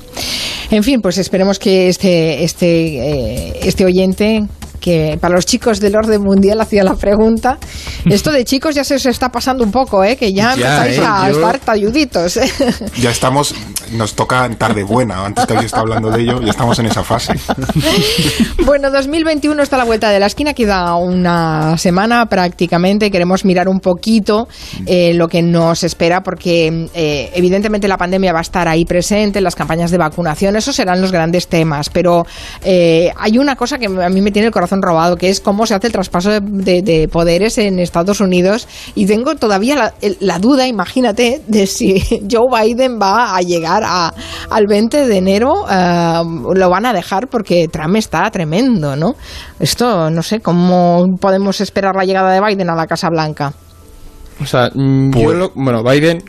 En 0.71 0.83
fin, 0.83 1.01
pues 1.01 1.19
esperemos 1.19 1.59
que 1.59 1.89
este, 1.89 2.43
este, 2.43 2.99
eh, 3.49 3.61
este 3.63 3.85
oyente 3.85 4.45
que 4.87 5.19
para 5.21 5.35
los 5.35 5.45
chicos 5.45 5.81
del 5.81 5.97
orden 5.97 6.23
mundial 6.23 6.61
hacía 6.61 6.85
la 6.85 6.95
pregunta. 6.95 7.59
Esto 8.07 8.31
de 8.31 8.45
chicos 8.45 8.77
ya 8.77 8.85
se 8.85 8.95
os 8.95 9.07
está 9.07 9.31
pasando 9.31 9.65
un 9.65 9.73
poco, 9.73 10.05
¿eh? 10.05 10.17
que 10.17 10.33
ya, 10.33 10.55
Ya, 10.55 10.77
empezáis 10.87 10.99
¿eh? 10.99 11.03
a 11.05 11.29
Yo- 11.29 11.35
estar 11.35 11.59
talluditos. 11.59 12.37
¿eh? 12.37 12.49
Ya 13.01 13.11
estamos, 13.11 13.53
nos 13.95 14.15
toca 14.15 14.47
en 14.47 14.55
tarde 14.55 14.85
buena, 14.85 15.27
antes 15.27 15.45
que 15.45 15.55
habéis 15.55 15.67
estado 15.67 15.83
hablando 15.83 16.11
de 16.11 16.23
ello, 16.23 16.41
ya 16.41 16.51
estamos 16.51 16.79
en 16.79 16.87
esa 16.87 17.03
fase. 17.03 17.35
Bueno, 18.65 18.91
2021 18.91 19.63
está 19.63 19.77
a 19.77 19.79
la 19.81 19.85
vuelta 19.85 20.11
de 20.11 20.19
la 20.19 20.27
esquina, 20.27 20.53
queda 20.55 20.95
una 20.97 21.77
semana 21.79 22.27
prácticamente. 22.27 23.11
Queremos 23.11 23.45
mirar 23.45 23.69
un 23.69 23.81
poquito 23.81 24.49
eh, 24.87 25.15
lo 25.15 25.29
que 25.29 25.43
nos 25.43 25.83
espera, 25.85 26.23
porque 26.23 26.89
eh, 26.95 27.31
evidentemente 27.35 27.87
la 27.89 27.97
pandemia 27.97 28.33
va 28.33 28.39
a 28.41 28.43
estar 28.43 28.67
ahí 28.69 28.85
presente, 28.85 29.41
las 29.41 29.55
campañas 29.55 29.91
de 29.91 29.99
vacunación, 29.99 30.57
esos 30.57 30.75
serán 30.77 31.01
los 31.01 31.13
grandes 31.13 31.49
temas. 31.49 31.91
Pero 31.91 32.25
eh, 32.63 33.13
hay 33.17 33.39
una 33.39 33.57
cosa 33.57 33.79
que 33.79 33.87
a 33.87 34.09
mí 34.09 34.21
me 34.21 34.31
tiene 34.31 34.47
el 34.47 34.53
corazón 34.53 34.76
robado, 34.83 35.17
que 35.17 35.29
es 35.31 35.41
cómo 35.41 35.67
se 35.67 35.75
hace 35.75 35.87
el 35.89 35.93
traspaso 35.93 36.31
de, 36.31 36.41
de- 36.41 36.83
de 36.83 37.09
poderes 37.09 37.59
en 37.59 37.79
Estados 37.79 38.21
Unidos. 38.21 38.69
Y 38.95 39.07
tengo 39.07 39.35
todavía 39.37 39.75
la, 39.77 39.95
la 40.21 40.39
duda, 40.39 40.67
imagínate, 40.67 41.43
de 41.47 41.67
si 41.67 42.01
Joe 42.31 42.47
Biden 42.65 42.99
va 43.01 43.37
a 43.37 43.41
llegar 43.41 43.83
a- 43.85 44.13
al 44.51 44.67
20 44.67 45.07
de 45.07 45.17
enero, 45.17 45.65
eh, 45.71 46.23
lo 46.55 46.71
van 46.71 46.87
a 46.87 46.93
dejar 46.93 47.29
porque 47.29 47.69
Trump 47.69 47.97
está 47.97 48.31
tremendo, 48.31 48.97
¿no? 48.97 49.15
Esto, 49.61 50.11
no 50.11 50.23
sé, 50.23 50.41
¿cómo 50.41 51.05
podemos 51.21 51.61
esperar 51.61 51.95
la 51.97 52.05
llegada 52.05 52.31
de 52.33 52.41
Biden 52.41 52.71
a 52.71 52.75
la 52.75 52.87
Casa 52.87 53.09
Blanca? 53.11 53.53
O 54.41 54.47
sea, 54.47 54.71
mm, 54.75 55.11
yo 55.13 55.23
Pues- 55.25 55.37
lo- 55.39 55.53
bueno, 55.55 55.83
Biden. 55.83 56.23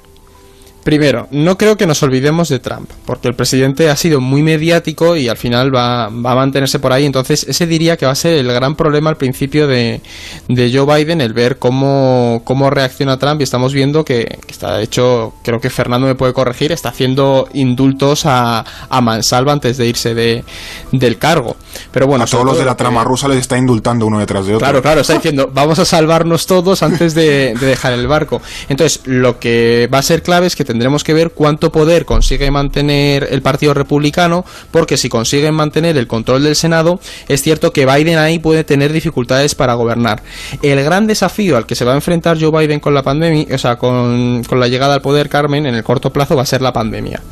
Primero, 0.88 1.28
no 1.31 1.57
creo 1.57 1.75
que 1.75 1.86
nos 1.86 2.01
olvidemos 2.01 2.48
de 2.48 2.60
Trump, 2.60 2.89
porque 3.06 3.28
el 3.28 3.34
presidente 3.36 3.89
ha 3.89 3.98
sido 3.98 4.22
muy 4.22 4.42
mediático 4.42 5.18
y 5.18 5.28
al 5.28 5.36
final 5.36 5.75
va, 5.75 6.07
va 6.07 6.31
a 6.31 6.36
mantenerse 6.36 6.80
por 6.80 6.94
ahí. 6.94 7.06
Entonces, 7.06 7.45
ese 7.45 7.68
diría 7.68 7.98
que 7.98 8.06
va 8.06 8.13
a 8.13 8.16
ser 8.16 8.36
el 8.36 8.48
gran 8.54 8.78
problema 8.78 9.10
al 9.10 9.18
principio 9.18 9.68
de, 9.68 10.00
de 10.48 10.72
Joe 10.74 10.86
Biden, 11.04 11.19
el 11.19 11.34
ver 11.34 11.57
cómo, 11.57 12.42
cómo 12.45 12.69
reacciona 12.69 13.19
Trump. 13.19 13.42
Y 13.42 13.44
estamos 13.44 13.74
viendo 13.74 14.06
que, 14.06 14.39
que 14.45 14.51
está, 14.54 14.78
de 14.78 14.84
hecho, 14.86 15.34
creo 15.44 15.60
que 15.60 15.69
Fernando 15.69 16.07
me 16.07 16.16
puede 16.16 16.31
corregir, 16.31 16.72
está 16.72 16.88
haciendo 16.88 17.50
indultos 17.51 18.25
a, 18.25 18.63
a 18.88 19.01
Mansalva 19.01 19.51
antes 19.51 19.75
de 19.75 19.88
irse 19.88 20.13
de, 20.13 20.45
del 20.94 21.18
cargo. 21.18 21.57
Pero 21.92 22.07
bueno, 22.07 22.23
a 22.23 22.28
todos 22.28 22.45
los 22.45 22.57
de 22.59 22.64
la 22.64 22.71
que- 22.78 22.83
trama 22.83 23.04
rusa 23.04 23.28
les 23.28 23.40
está 23.40 23.57
indultando 23.57 24.06
uno 24.06 24.19
detrás 24.19 24.45
de 24.45 24.56
otro. 24.56 24.66
Claro, 24.66 24.81
claro, 24.81 25.02
está 25.02 25.14
diciendo, 25.16 25.52
vamos 25.54 25.80
a 25.80 25.83
salvarnos 25.83 26.45
todos 26.45 26.81
antes 26.81 27.14
de, 27.14 27.56
de 27.59 27.66
dejar 27.68 27.92
el 27.92 28.07
barco. 28.07 28.42
Entonces, 28.69 29.02
lo 29.04 29.38
que 29.38 29.90
va 29.94 29.97
a 29.97 30.02
ser 30.02 30.23
clave 30.23 30.47
es 30.47 30.56
que 30.56 30.77
tendremos 30.78 31.04
que 31.04 31.16
ver 31.16 31.31
cuánto 31.31 31.72
poder 31.72 32.06
consigue 32.06 32.52
mantener 32.52 33.28
el 33.31 33.42
Partido 33.42 33.74
Republicano, 33.74 34.46
porque 34.69 34.96
si 34.96 35.10
consiguen 35.10 35.56
mantener 35.56 35.98
el 35.98 36.06
control 36.06 36.44
del 36.44 36.56
Senado, 36.56 37.00
es 37.28 37.42
cierto 37.42 37.74
que 37.74 37.88
Biden 37.88 38.19
ahí 38.19 38.38
puede 38.38 38.64
tener 38.64 38.94
dificultades 38.94 39.56
para 39.56 39.74
gobernar. 39.74 40.22
El 40.62 40.84
gran 40.84 41.07
desafío 41.07 41.57
al 41.57 41.66
que 41.66 41.74
se 41.74 41.84
va 41.84 41.94
a 41.94 41.96
enfrentar 41.96 42.40
Joe 42.40 42.52
Biden 42.52 42.80
con 42.80 42.94
la 42.94 43.02
pandemia, 43.02 43.48
o 43.56 43.57
sea, 43.57 43.78
con, 43.78 44.44
con 44.44 44.60
la 44.60 44.68
llegada 44.68 44.94
al 44.94 45.02
poder, 45.02 45.30
Carmen, 45.30 45.66
en 45.66 45.74
el 45.74 45.84
corto 45.84 46.14
plazo 46.14 46.36
va 46.36 46.44
a 46.44 46.46
ser 46.46 46.62
la 46.62 46.72
pandemia. 46.72 47.24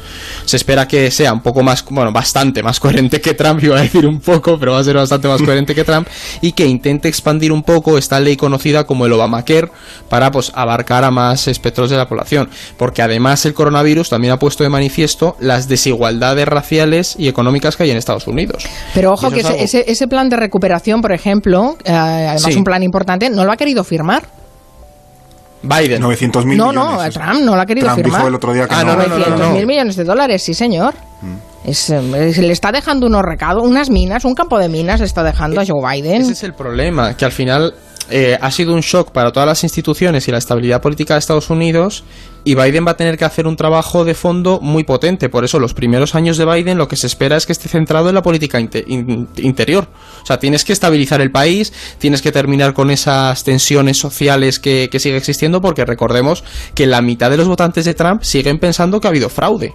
Se 0.45 0.57
espera 0.57 0.87
que 0.87 1.11
sea 1.11 1.31
un 1.31 1.41
poco 1.41 1.61
más, 1.61 1.85
bueno, 1.87 2.11
bastante 2.11 2.63
más 2.63 2.79
coherente 2.79 3.21
que 3.21 3.35
Trump, 3.35 3.63
iba 3.63 3.77
a 3.77 3.83
decir 3.83 4.07
un 4.07 4.21
poco, 4.21 4.57
pero 4.59 4.71
va 4.71 4.79
a 4.79 4.83
ser 4.83 4.95
bastante 4.95 5.27
más 5.27 5.39
coherente 5.39 5.75
que 5.75 5.83
Trump, 5.83 6.07
y 6.41 6.53
que 6.53 6.65
intente 6.65 7.07
expandir 7.09 7.51
un 7.51 7.61
poco 7.61 7.99
esta 7.99 8.19
ley 8.19 8.37
conocida 8.37 8.87
como 8.87 9.05
el 9.05 9.13
Obamacare 9.13 9.69
para 10.09 10.31
pues 10.31 10.51
abarcar 10.55 11.03
a 11.03 11.11
más 11.11 11.47
espectros 11.47 11.91
de 11.91 11.97
la 11.97 12.07
población. 12.07 12.49
Porque 12.77 13.03
además 13.35 13.45
el 13.45 13.53
coronavirus 13.53 14.09
también 14.09 14.33
ha 14.33 14.39
puesto 14.39 14.63
de 14.63 14.69
manifiesto 14.69 15.35
las 15.39 15.67
desigualdades 15.67 16.47
raciales 16.47 17.15
y 17.17 17.27
económicas 17.27 17.75
que 17.75 17.83
hay 17.83 17.91
en 17.91 17.97
Estados 17.97 18.27
Unidos. 18.27 18.65
Pero 18.93 19.11
ojo 19.13 19.29
que 19.29 19.41
es 19.41 19.45
ese, 19.45 19.53
algo- 19.53 19.63
ese, 19.63 19.85
ese 19.91 20.07
plan 20.07 20.29
de 20.29 20.37
recuperación, 20.37 21.01
por 21.01 21.11
ejemplo, 21.11 21.75
eh, 21.83 21.91
además 21.91 22.43
Sí. 22.43 22.55
un 22.57 22.63
plan 22.63 22.81
importante, 22.83 23.29
no 23.29 23.43
lo 23.43 23.51
ha 23.51 23.57
querido 23.57 23.83
firmar. 23.83 24.23
Biden. 25.63 25.99
900 26.01 26.45
mil 26.45 26.57
No, 26.57 26.69
millones. 26.69 26.93
no, 26.93 27.03
es- 27.03 27.13
Trump 27.13 27.41
no 27.43 27.55
lo 27.55 27.61
ha 27.61 27.65
querido 27.65 27.87
Trump 27.87 27.97
firmar. 28.03 28.19
dijo 28.21 28.27
el 28.29 28.35
otro 28.35 28.53
día 28.53 28.67
que 28.67 28.75
Ah, 28.75 28.83
no. 28.83 28.95
no, 28.95 29.01
no, 29.03 29.07
no, 29.07 29.09
900 29.17 29.47
no. 29.47 29.53
mil 29.55 29.65
millones 29.67 29.95
de 29.95 30.03
dólares, 30.03 30.43
sí 30.43 30.53
señor. 30.53 30.93
Es, 31.65 31.89
eh, 31.89 32.33
se 32.33 32.41
le 32.43 32.53
está 32.53 32.71
dejando 32.71 33.07
unos 33.07 33.23
recados, 33.23 33.63
unas 33.65 33.89
minas, 33.89 34.23
un 34.25 34.35
campo 34.35 34.59
de 34.59 34.69
minas 34.69 34.99
le 34.99 35.07
está 35.07 35.23
dejando 35.23 35.59
a 35.59 35.65
Joe 35.65 35.81
Biden. 35.95 36.21
Ese 36.21 36.33
es 36.33 36.43
el 36.43 36.53
problema, 36.53 37.17
que 37.17 37.25
al 37.25 37.31
final 37.31 37.73
eh, 38.09 38.37
ha 38.39 38.51
sido 38.51 38.73
un 38.73 38.81
shock 38.81 39.11
para 39.11 39.31
todas 39.31 39.47
las 39.47 39.63
instituciones 39.63 40.27
y 40.27 40.31
la 40.31 40.37
estabilidad 40.37 40.81
política 40.81 41.15
de 41.15 41.19
Estados 41.19 41.49
Unidos 41.49 42.03
y 42.43 42.53
Biden 42.53 42.85
va 42.85 42.91
a 42.91 42.97
tener 42.97 43.17
que 43.17 43.25
hacer 43.25 43.47
un 43.47 43.55
trabajo 43.55 44.05
de 44.05 44.13
fondo 44.13 44.59
muy 44.61 44.83
potente. 44.83 45.29
Por 45.29 45.43
eso 45.43 45.59
los 45.59 45.73
primeros 45.73 46.13
años 46.13 46.37
de 46.37 46.45
Biden 46.45 46.77
lo 46.77 46.87
que 46.87 46.95
se 46.95 47.07
espera 47.07 47.35
es 47.35 47.45
que 47.45 47.51
esté 47.51 47.67
centrado 47.67 48.09
en 48.09 48.15
la 48.15 48.21
política 48.21 48.59
interior. 48.59 49.87
O 50.21 50.25
sea, 50.25 50.37
tienes 50.37 50.63
que 50.63 50.73
estabilizar 50.73 51.21
el 51.21 51.31
país, 51.31 51.73
tienes 51.97 52.21
que 52.21 52.31
terminar 52.31 52.73
con 52.73 52.91
esas 52.91 53.43
tensiones 53.43 53.97
sociales 53.97 54.59
que, 54.59 54.89
que 54.91 54.99
sigue 54.99 55.17
existiendo 55.17 55.59
porque 55.59 55.85
recordemos 55.85 56.43
que 56.75 56.85
la 56.85 57.01
mitad 57.01 57.31
de 57.31 57.37
los 57.37 57.47
votantes 57.47 57.85
de 57.85 57.95
Trump 57.95 58.21
siguen 58.21 58.59
pensando 58.59 59.01
que 59.01 59.07
ha 59.07 59.09
habido 59.09 59.29
fraude. 59.29 59.73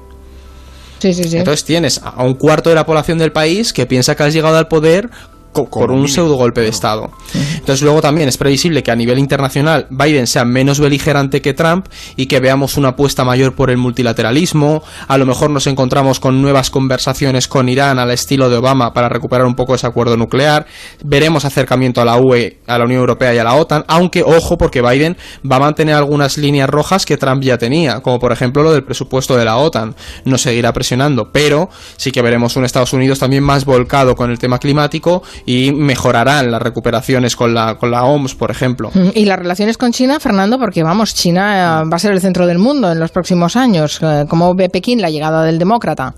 Sí, 1.00 1.14
sí, 1.14 1.25
sí. 1.25 1.38
Entonces 1.38 1.64
tienes 1.64 2.00
a 2.04 2.22
un 2.22 2.34
cuarto 2.34 2.68
de 2.68 2.76
la 2.76 2.84
población 2.84 3.16
del 3.16 3.32
país 3.32 3.72
que 3.72 3.87
piensa 3.87 4.14
que 4.14 4.22
has 4.22 4.34
llegado 4.34 4.58
al 4.58 4.68
poder 4.68 5.08
por 5.52 5.90
un 5.90 6.09
pseudo 6.09 6.37
golpe 6.37 6.61
de 6.61 6.69
Estado. 6.69 7.11
Entonces 7.54 7.83
luego 7.83 8.00
también 8.00 8.28
es 8.28 8.37
previsible 8.37 8.83
que 8.83 8.90
a 8.90 8.97
nivel 8.97 9.19
internacional 9.19 9.87
Biden 9.90 10.26
sea 10.26 10.45
menos 10.45 10.80
beligerante 10.80 11.42
que 11.42 11.54
Trump 11.54 11.87
y 12.16 12.26
que 12.26 12.40
veamos 12.40 12.76
una 12.76 12.90
apuesta 12.90 13.25
mayor 13.25 13.54
por 13.54 13.71
el 13.71 13.76
multilateralismo. 13.76 14.83
A 15.09 15.19
lo 15.19 15.26
mejor 15.26 15.50
nos 15.50 15.66
encontramos 15.66 16.21
con 16.21 16.40
nuevas 16.40 16.71
conversaciones 16.71 17.49
con 17.49 17.69
Irán 17.69 17.99
al 17.99 18.11
estilo 18.11 18.49
de 18.49 18.57
Obama 18.57 18.92
para 18.92 19.09
recuperar 19.09 19.47
un 19.47 19.54
poco 19.54 19.75
ese 19.75 19.87
acuerdo 19.87 20.16
nuclear. 20.16 20.66
Veremos 21.04 21.45
acercamiento 21.45 22.00
a 22.00 22.04
la 22.04 22.16
UE, 22.16 22.59
a 22.66 22.78
la 22.78 22.85
Unión 22.85 23.00
Europea 23.00 23.35
y 23.35 23.38
a 23.38 23.45
la 23.45 23.54
OTAN, 23.54 23.85
aunque 23.88 24.23
ojo 24.23 24.57
porque 24.59 24.83
Biden 24.83 25.16
va 25.50 25.57
a 25.57 25.61
mantener 25.61 25.95
algunas 25.95 26.38
líneas 26.38 26.69
rojas 26.69 27.04
que 27.07 27.16
Trump 27.16 27.42
ya 27.42 27.59
tenía, 27.59 28.00
como 28.00 28.19
por 28.19 28.33
ejemplo 28.33 28.62
lo 28.62 28.73
del 28.73 28.85
presupuesto 28.85 29.37
de 29.37 29.45
la 29.45 29.57
OTAN. 29.57 29.95
No 30.25 30.38
seguirá 30.38 30.73
presionando, 30.73 31.30
pero 31.33 31.69
sí 31.97 32.12
que 32.12 32.23
veremos 32.23 32.57
un 32.57 32.64
Estados 32.64 32.92
Unidos 32.92 33.19
también 33.19 33.42
más 33.42 33.64
volcado 33.64 34.14
con 34.14 34.30
el 34.30 34.38
tema 34.38 34.59
climático 34.59 35.23
y 35.47 35.73
mejorarán 35.73 36.50
las 36.50 36.62
recuperaciones 36.62 37.37
con 37.37 37.54
la, 37.54 37.76
con 37.76 37.90
la 37.90 38.04
OMS, 38.04 38.35
por 38.35 38.50
ejemplo. 38.50 38.90
Mm, 38.94 39.09
¿Y 39.14 39.25
las 39.25 39.38
relaciones 39.38 39.76
con 39.78 39.92
China, 39.92 40.20
Fernando? 40.20 40.59
Porque 40.59 40.82
vamos, 40.82 41.14
China 41.14 41.82
eh, 41.82 41.88
va 41.88 41.97
a 41.97 41.99
ser 41.99 42.12
el 42.12 42.20
centro 42.20 42.47
del 42.47 42.59
mundo 42.59 42.90
en 42.92 43.00
los 43.00 43.11
próximos 43.11 43.56
años. 43.56 44.00
Eh, 44.02 44.26
¿Cómo 44.28 44.54
ve 44.54 44.68
Pekín 44.68 45.00
la 45.00 45.11
llegada 45.11 45.44
del 45.44 45.59
demócrata? 45.59 46.14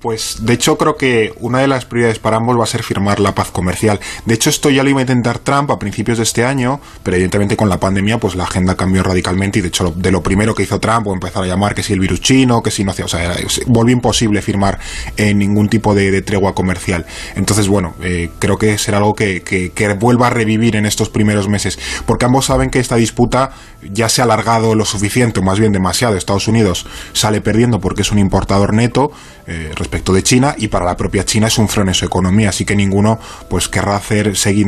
Pues 0.00 0.38
de 0.40 0.54
hecho 0.54 0.78
creo 0.78 0.96
que 0.96 1.34
una 1.40 1.58
de 1.58 1.68
las 1.68 1.84
prioridades 1.84 2.18
para 2.18 2.38
ambos 2.38 2.58
va 2.58 2.64
a 2.64 2.66
ser 2.66 2.82
firmar 2.82 3.20
la 3.20 3.34
paz 3.34 3.50
comercial. 3.50 4.00
De 4.24 4.34
hecho 4.34 4.48
esto 4.48 4.70
ya 4.70 4.82
lo 4.82 4.88
iba 4.88 5.00
a 5.00 5.02
intentar 5.02 5.38
Trump 5.38 5.70
a 5.70 5.78
principios 5.78 6.16
de 6.16 6.24
este 6.24 6.42
año, 6.42 6.80
pero 7.02 7.16
evidentemente 7.16 7.54
con 7.54 7.68
la 7.68 7.78
pandemia 7.78 8.18
pues 8.18 8.34
la 8.34 8.44
agenda 8.44 8.76
cambió 8.76 9.02
radicalmente 9.02 9.58
y 9.58 9.62
de 9.62 9.68
hecho 9.68 9.92
de 9.94 10.10
lo 10.10 10.22
primero 10.22 10.54
que 10.54 10.62
hizo 10.62 10.80
Trump 10.80 11.06
o 11.06 11.12
empezar 11.12 11.42
a 11.44 11.46
llamar 11.46 11.74
que 11.74 11.82
si 11.82 11.92
el 11.92 12.00
virus 12.00 12.22
chino, 12.22 12.62
que 12.62 12.70
si 12.70 12.82
no 12.82 12.92
o 12.92 13.08
sea, 13.08 13.36
volvió 13.66 13.92
imposible 13.92 14.40
firmar 14.40 14.78
eh, 15.18 15.34
ningún 15.34 15.68
tipo 15.68 15.94
de, 15.94 16.22
tregua 16.22 16.54
comercial. 16.54 17.04
Entonces 17.34 17.68
bueno, 17.68 17.94
eh, 18.02 18.30
creo 18.38 18.56
que 18.56 18.78
será 18.78 18.98
algo 18.98 19.14
que, 19.14 19.42
que, 19.42 19.70
que 19.70 19.92
vuelva 19.92 20.28
a 20.28 20.30
revivir 20.30 20.76
en 20.76 20.86
estos 20.86 21.10
primeros 21.10 21.48
meses, 21.48 21.78
porque 22.06 22.24
ambos 22.24 22.46
saben 22.46 22.70
que 22.70 22.78
esta 22.78 22.96
disputa 22.96 23.50
ya 23.82 24.08
se 24.08 24.22
ha 24.22 24.24
alargado 24.24 24.74
lo 24.74 24.84
suficiente, 24.84 25.40
o 25.40 25.42
más 25.42 25.58
bien 25.58 25.72
demasiado. 25.72 26.16
Estados 26.16 26.48
Unidos 26.48 26.86
sale 27.12 27.40
perdiendo 27.40 27.80
porque 27.80 28.02
es 28.02 28.12
un 28.12 28.18
importador 28.18 28.74
neto 28.74 29.12
eh, 29.46 29.72
respecto 29.74 30.12
de 30.12 30.22
China 30.22 30.54
y 30.56 30.68
para 30.68 30.84
la 30.84 30.96
propia 30.96 31.24
China 31.24 31.46
es 31.48 31.58
un 31.58 31.68
freno 31.68 31.90
en 31.90 31.94
su 31.94 32.04
economía, 32.04 32.50
así 32.50 32.64
que 32.64 32.76
ninguno 32.76 33.18
pues 33.48 33.68
querrá 33.68 33.96
hacer, 33.96 34.36
seguir, 34.36 34.66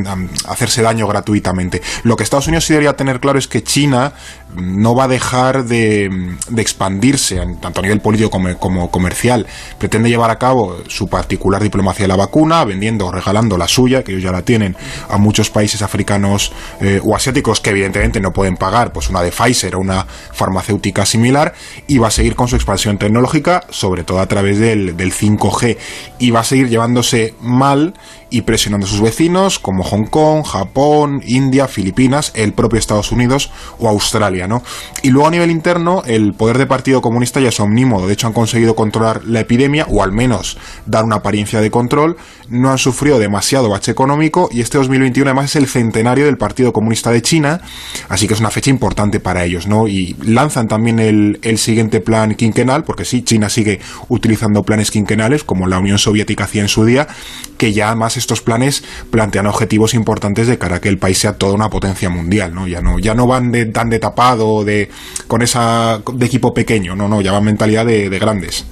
hacerse 0.49 0.83
daño 0.83 1.07
gratuitamente. 1.07 1.83
Lo 2.05 2.17
que 2.17 2.25
Estados 2.25 2.47
Unidos 2.47 2.67
debería 2.69 2.95
tener 2.95 3.21
claro 3.21 3.39
es 3.39 3.49
que 3.49 3.63
China 3.63 4.13
no 4.55 4.95
va 4.95 5.05
a 5.05 5.09
dejar 5.09 5.65
de, 5.65 6.11
expandirse, 6.57 7.41
tanto 7.61 7.81
a 7.81 7.83
nivel 7.83 8.01
político 8.01 8.31
como, 8.31 8.91
comercial. 8.91 9.47
Pretende 9.79 10.09
llevar 10.09 10.31
a 10.31 10.39
cabo 10.39 10.79
su 10.89 11.09
particular 11.09 11.63
diplomacia 11.63 12.05
de 12.05 12.09
la 12.09 12.17
vacuna, 12.17 12.65
vendiendo 12.65 13.07
o 13.07 13.13
regalando 13.13 13.57
la 13.57 13.69
suya, 13.69 14.03
que 14.03 14.13
ellos 14.13 14.23
ya 14.23 14.33
la 14.33 14.43
tienen, 14.43 14.77
a 15.09 15.19
muchos 15.19 15.51
países 15.51 15.83
africanos 15.83 16.53
eh, 16.81 17.01
o 17.03 17.17
asiáticos 17.17 17.61
que 17.61 17.71
evidentemente 17.71 18.21
no 18.21 18.33
pueden 18.33 18.57
pagar, 18.57 18.93
pues 18.93 19.09
una 19.09 19.23
de 19.23 19.31
Pfizer 19.31 19.77
o 19.77 19.81
una 19.81 20.07
farmacéutica 20.33 21.07
similar, 21.07 21.55
y 21.87 21.99
va 21.99 22.09
a 22.09 22.11
seguir 22.11 22.37
con 22.37 22.49
su 22.49 22.57
expansión 22.57 22.99
tecnológica, 22.99 23.63
sobre 23.71 24.05
todo 24.05 24.21
a 24.21 24.27
través 24.27 24.59
del, 24.63 24.97
del 24.97 25.13
5G, 25.13 25.77
y 26.19 26.31
va 26.31 26.41
a 26.41 26.45
seguir 26.45 26.69
llevándose 26.69 27.35
mal 27.41 27.95
y 28.31 28.43
presionando 28.43 28.87
a 28.87 28.91
sus 28.91 29.03
vecinos 29.03 29.59
como 29.59 29.85
Hong 29.85 30.07
Kong, 30.07 30.45
Japón, 30.45 31.21
India, 31.27 31.69
Filipinas, 31.69 32.33
el 32.35 32.55
propio 32.55 32.79
Estados 32.79 33.13
Unidos 33.13 33.51
o 33.79 33.89
Australia, 33.89 34.49
¿no? 34.49 34.63
Y 35.03 35.11
luego 35.11 35.29
a 35.29 35.31
nivel 35.31 35.51
interno, 35.51 36.03
el 36.07 36.33
poder 36.33 36.57
del 36.57 36.67
Partido 36.67 37.03
Comunista 37.03 37.41
ya 37.41 37.51
es 37.51 37.61
omnímodo, 37.61 38.07
de 38.07 38.15
hecho 38.15 38.27
han 38.27 38.33
conseguido 38.33 38.75
controlar 38.75 39.25
la 39.27 39.41
epidemia 39.41 39.87
o 39.91 40.03
al 40.03 40.13
menos 40.13 40.57
dar 40.87 41.05
una 41.05 41.17
apariencia 41.17 41.61
de 41.61 41.71
control, 41.71 42.17
no 42.49 42.71
han 42.71 42.79
sufrido 42.79 43.19
demasiado 43.19 43.69
bache 43.69 43.91
económico 43.91 44.49
y 44.51 44.63
este 44.63 44.79
2021 44.79 45.29
además 45.29 45.51
es 45.51 45.57
el 45.57 45.67
centenario 45.67 46.25
del 46.25 46.39
Partido 46.39 46.73
Comunista 46.73 47.11
de 47.11 47.21
China, 47.21 47.61
así 48.09 48.27
que 48.27 48.35
es 48.35 48.41
una 48.41 48.51
fecha 48.51 48.71
importante 48.71 49.21
para 49.21 49.45
ellos, 49.45 49.67
¿no? 49.67 49.89
Y 49.89 50.17
lanzan 50.25 50.69
también 50.69 51.01
el, 51.01 51.39
el 51.43 51.59
siguiente 51.59 52.01
plan 52.01 52.35
quinquenal, 52.35 52.85
porque 52.85 53.05
sí, 53.05 53.23
China 53.23 53.49
sigue 53.49 53.81
utilizando 54.09 54.52
planes 54.65 54.91
quinquenales 54.91 55.45
como 55.45 55.67
la 55.67 55.79
Unión 55.79 55.99
Soviética 55.99 56.45
hacía 56.45 56.61
en 56.63 56.69
su 56.69 56.85
día, 56.85 57.09
que 57.57 57.73
ya 57.73 57.89
además 57.89 58.17
estos 58.17 58.43
planes 58.43 58.85
plantean 59.11 59.47
objetivos 59.47 59.95
importantes 59.95 60.47
de 60.47 60.59
cara 60.59 60.77
a 60.77 60.81
que 60.81 60.89
el 60.89 60.99
país 60.99 61.19
sea 61.19 61.39
toda 61.39 61.55
una 61.55 61.71
potencia 61.71 62.11
mundial, 62.11 62.55
¿no? 62.55 62.67
Ya 62.69 62.83
no, 62.83 62.99
ya 62.99 63.15
no 63.15 63.27
van 63.27 63.53
de, 63.53 63.67
tan 63.67 63.89
de 63.89 63.99
tapado, 63.99 64.65
de, 64.65 64.91
con 65.27 65.43
esa, 65.43 66.03
de 66.13 66.27
equipo 66.27 66.53
pequeño, 66.53 66.95
no, 66.95 67.09
no, 67.09 67.21
ya 67.21 67.33
van 67.33 67.45
mentalidad 67.45 67.87
de, 67.87 68.19
grandes. 68.19 68.67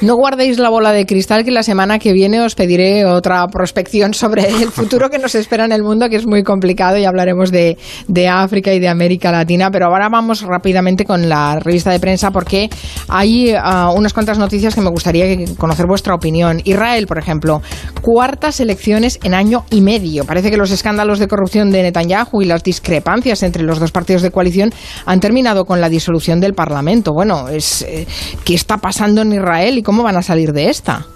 No 0.00 0.14
guardéis 0.14 0.60
la 0.60 0.68
bola 0.68 0.92
de 0.92 1.06
cristal 1.06 1.44
que 1.44 1.50
la 1.50 1.64
semana 1.64 1.98
que 1.98 2.12
viene 2.12 2.40
os 2.40 2.54
pediré 2.54 3.04
otra 3.04 3.44
prospección 3.48 4.14
sobre 4.14 4.46
el 4.46 4.70
futuro 4.72 5.10
que 5.10 5.18
nos 5.18 5.34
espera 5.34 5.64
en 5.64 5.72
el 5.72 5.82
mundo, 5.82 6.08
que 6.08 6.14
es 6.14 6.24
muy 6.24 6.44
complicado 6.44 6.96
y 6.98 7.04
hablaremos 7.04 7.50
de, 7.50 7.76
de 8.06 8.28
África 8.28 8.72
y 8.72 8.78
de 8.78 8.86
América 8.86 9.32
Latina, 9.32 9.70
pero 9.72 9.86
ahora 9.86 10.08
vamos 10.08 10.42
rápidamente 10.42 11.04
con 11.04 11.28
la 11.28 11.58
revista 11.58 11.90
de 11.90 11.98
prensa 11.98 12.30
porque 12.30 12.70
hay 13.08 13.52
uh, 13.54 13.92
unas 13.92 14.12
cuantas 14.12 14.38
noticias 14.38 14.76
que 14.76 14.80
me 14.80 14.90
gustaría 14.90 15.24
conocer 15.56 15.86
vuestra 15.88 16.14
opinión. 16.14 16.60
Israel, 16.62 17.08
por 17.08 17.18
ejemplo, 17.18 17.60
cuartas 18.00 18.60
elecciones 18.60 19.18
en 19.24 19.34
año 19.34 19.64
y 19.70 19.80
medio. 19.80 20.24
Parece 20.24 20.52
que 20.52 20.56
los 20.56 20.70
escándalos 20.70 21.18
de 21.18 21.26
corrupción 21.26 21.72
de 21.72 21.82
Netanyahu 21.82 22.40
y 22.40 22.44
las 22.44 22.62
discrepancias 22.62 23.42
entre 23.42 23.64
los 23.64 23.80
dos 23.80 23.90
partidos 23.90 24.22
de 24.22 24.30
coalición 24.30 24.72
han 25.06 25.18
terminado 25.18 25.64
con 25.64 25.80
la 25.80 25.88
disolución 25.88 26.38
del 26.38 26.54
Parlamento. 26.54 27.12
Bueno, 27.12 27.48
es, 27.48 27.82
eh, 27.82 28.06
¿qué 28.44 28.54
está 28.54 28.76
pasando 28.76 29.22
en 29.22 29.32
Israel 29.32 29.47
y 29.78 29.82
cómo 29.82 30.02
van 30.02 30.16
a 30.16 30.22
salir 30.22 30.52
de 30.52 30.68
esta? 30.68 31.06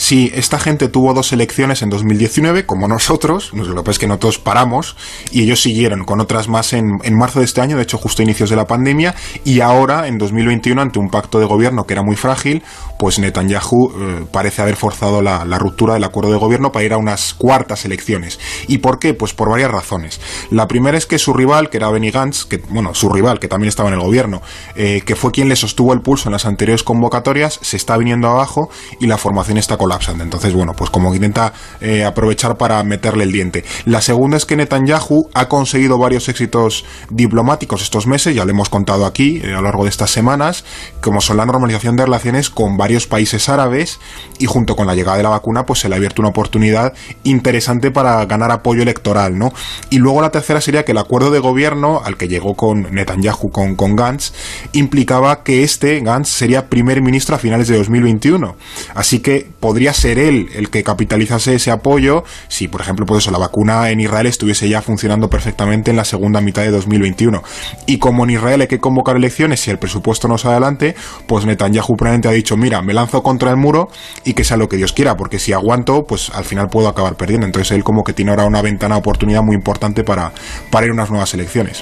Sí, 0.00 0.32
esta 0.34 0.58
gente 0.58 0.88
tuvo 0.88 1.12
dos 1.12 1.30
elecciones 1.34 1.82
en 1.82 1.90
2019, 1.90 2.64
como 2.64 2.88
nosotros, 2.88 3.52
lo 3.52 3.84
que 3.84 3.90
es 3.90 3.98
que 3.98 4.06
nosotros 4.06 4.38
paramos, 4.38 4.96
y 5.30 5.42
ellos 5.42 5.60
siguieron 5.60 6.04
con 6.04 6.20
otras 6.20 6.48
más 6.48 6.72
en, 6.72 7.00
en, 7.02 7.18
marzo 7.18 7.40
de 7.40 7.44
este 7.44 7.60
año, 7.60 7.76
de 7.76 7.82
hecho 7.82 7.98
justo 7.98 8.22
a 8.22 8.24
inicios 8.24 8.48
de 8.48 8.56
la 8.56 8.66
pandemia, 8.66 9.14
y 9.44 9.60
ahora, 9.60 10.08
en 10.08 10.16
2021, 10.16 10.80
ante 10.80 10.98
un 10.98 11.10
pacto 11.10 11.38
de 11.38 11.44
gobierno 11.44 11.86
que 11.86 11.92
era 11.92 12.02
muy 12.02 12.16
frágil, 12.16 12.62
pues 13.00 13.18
Netanyahu 13.18 13.92
eh, 13.98 14.26
parece 14.30 14.60
haber 14.60 14.76
forzado 14.76 15.22
la, 15.22 15.44
ruptura 15.58 15.94
del 15.94 16.04
acuerdo 16.04 16.32
de 16.32 16.38
gobierno 16.38 16.70
para 16.70 16.84
ir 16.84 16.92
a 16.92 16.98
unas 16.98 17.32
cuartas 17.32 17.86
elecciones. 17.86 18.38
¿Y 18.68 18.78
por 18.78 18.98
qué? 18.98 19.14
Pues 19.14 19.32
por 19.32 19.48
varias 19.48 19.70
razones. 19.70 20.20
La 20.50 20.68
primera 20.68 20.98
es 20.98 21.06
que 21.06 21.18
su 21.18 21.32
rival, 21.32 21.70
que 21.70 21.78
era 21.78 21.90
Benny 21.90 22.10
Gantz, 22.10 22.44
que, 22.44 22.58
bueno, 22.68 22.94
su 22.94 23.08
rival, 23.08 23.38
que 23.38 23.48
también 23.48 23.70
estaba 23.70 23.88
en 23.88 23.94
el 23.94 24.00
gobierno, 24.00 24.42
eh, 24.74 25.02
que 25.04 25.16
fue 25.16 25.32
quien 25.32 25.48
le 25.48 25.56
sostuvo 25.56 25.94
el 25.94 26.02
pulso 26.02 26.28
en 26.28 26.32
las 26.32 26.44
anteriores 26.44 26.82
convocatorias, 26.82 27.58
se 27.62 27.78
está 27.78 27.96
viniendo 27.96 28.28
abajo 28.28 28.68
y 29.00 29.06
la 29.06 29.16
formación 29.16 29.56
está 29.56 29.78
colapsando 29.78 30.20
entonces, 30.22 30.52
bueno, 30.52 30.74
pues 30.74 30.90
como 30.90 31.14
intenta 31.14 31.54
eh, 31.80 32.04
aprovechar 32.04 32.58
para 32.58 32.82
meterle 32.84 33.24
el 33.24 33.32
diente. 33.32 33.64
La 33.86 34.02
segunda 34.02 34.36
es 34.36 34.44
que 34.44 34.56
Netanyahu 34.56 35.30
ha 35.32 35.48
conseguido 35.48 35.98
varios 35.98 36.28
éxitos 36.28 36.84
diplomáticos 37.08 37.82
estos 37.82 38.06
meses, 38.06 38.34
ya 38.34 38.44
lo 38.44 38.50
hemos 38.50 38.68
contado 38.68 39.06
aquí 39.06 39.40
a 39.42 39.48
lo 39.48 39.62
largo 39.62 39.84
de 39.84 39.90
estas 39.90 40.10
semanas, 40.10 40.64
como 41.00 41.22
son 41.22 41.38
la 41.38 41.46
normalización 41.46 41.96
de 41.96 42.04
relaciones 42.04 42.50
con 42.50 42.76
varios 42.76 42.89
países 43.06 43.48
árabes 43.48 44.00
y 44.38 44.46
junto 44.46 44.76
con 44.76 44.86
la 44.86 44.94
llegada 44.94 45.16
de 45.16 45.22
la 45.22 45.28
vacuna, 45.30 45.64
pues 45.64 45.80
se 45.80 45.88
le 45.88 45.94
ha 45.94 45.98
abierto 45.98 46.22
una 46.22 46.30
oportunidad 46.30 46.92
interesante 47.24 47.90
para 47.90 48.24
ganar 48.26 48.50
apoyo 48.50 48.82
electoral, 48.82 49.38
¿no? 49.38 49.52
Y 49.90 49.98
luego 49.98 50.20
la 50.22 50.30
tercera 50.30 50.60
sería 50.60 50.84
que 50.84 50.92
el 50.92 50.98
acuerdo 50.98 51.30
de 51.30 51.38
gobierno 51.38 52.00
al 52.04 52.16
que 52.16 52.28
llegó 52.28 52.54
con 52.54 52.92
Netanyahu, 52.92 53.50
con, 53.50 53.76
con 53.76 53.96
Gantz, 53.96 54.32
implicaba 54.72 55.42
que 55.42 55.62
este, 55.62 56.00
Gantz, 56.00 56.28
sería 56.28 56.68
primer 56.68 57.02
ministro 57.02 57.36
a 57.36 57.38
finales 57.38 57.68
de 57.68 57.76
2021. 57.76 58.56
Así 58.94 59.20
que 59.20 59.48
podría 59.60 59.92
ser 59.92 60.18
él 60.18 60.48
el 60.54 60.70
que 60.70 60.82
capitalizase 60.82 61.54
ese 61.54 61.70
apoyo 61.70 62.24
si, 62.48 62.68
por 62.68 62.80
ejemplo, 62.80 63.06
pues 63.06 63.22
eso, 63.24 63.30
la 63.30 63.38
vacuna 63.38 63.90
en 63.90 64.00
Israel 64.00 64.26
estuviese 64.26 64.68
ya 64.68 64.82
funcionando 64.82 65.28
perfectamente 65.28 65.90
en 65.90 65.96
la 65.96 66.04
segunda 66.04 66.40
mitad 66.40 66.62
de 66.62 66.70
2021. 66.70 67.42
Y 67.86 67.98
como 67.98 68.24
en 68.24 68.30
Israel 68.30 68.62
hay 68.62 68.68
que 68.68 68.78
convocar 68.78 69.16
elecciones 69.16 69.60
si 69.60 69.70
el 69.70 69.78
presupuesto 69.78 70.28
no 70.28 70.38
sale 70.38 70.52
adelante, 70.52 70.94
pues 71.26 71.44
Netanyahu 71.44 71.96
probablemente 71.96 72.28
ha 72.28 72.32
dicho, 72.32 72.56
mira, 72.56 72.79
me 72.82 72.94
lanzo 72.94 73.22
contra 73.22 73.50
el 73.50 73.56
muro 73.56 73.88
y 74.24 74.34
que 74.34 74.44
sea 74.44 74.56
lo 74.56 74.68
que 74.68 74.76
Dios 74.76 74.92
quiera, 74.92 75.16
porque 75.16 75.38
si 75.38 75.52
aguanto, 75.52 76.04
pues 76.04 76.30
al 76.30 76.44
final 76.44 76.68
puedo 76.68 76.88
acabar 76.88 77.16
perdiendo. 77.16 77.46
Entonces 77.46 77.72
él 77.72 77.84
como 77.84 78.02
que 78.02 78.12
tiene 78.12 78.30
ahora 78.30 78.46
una 78.46 78.62
ventana 78.62 78.96
de 78.96 79.00
oportunidad 79.00 79.42
muy 79.42 79.54
importante 79.54 80.04
para, 80.04 80.32
para 80.70 80.86
ir 80.86 80.90
a 80.90 80.94
unas 80.94 81.10
nuevas 81.10 81.32
elecciones. 81.34 81.80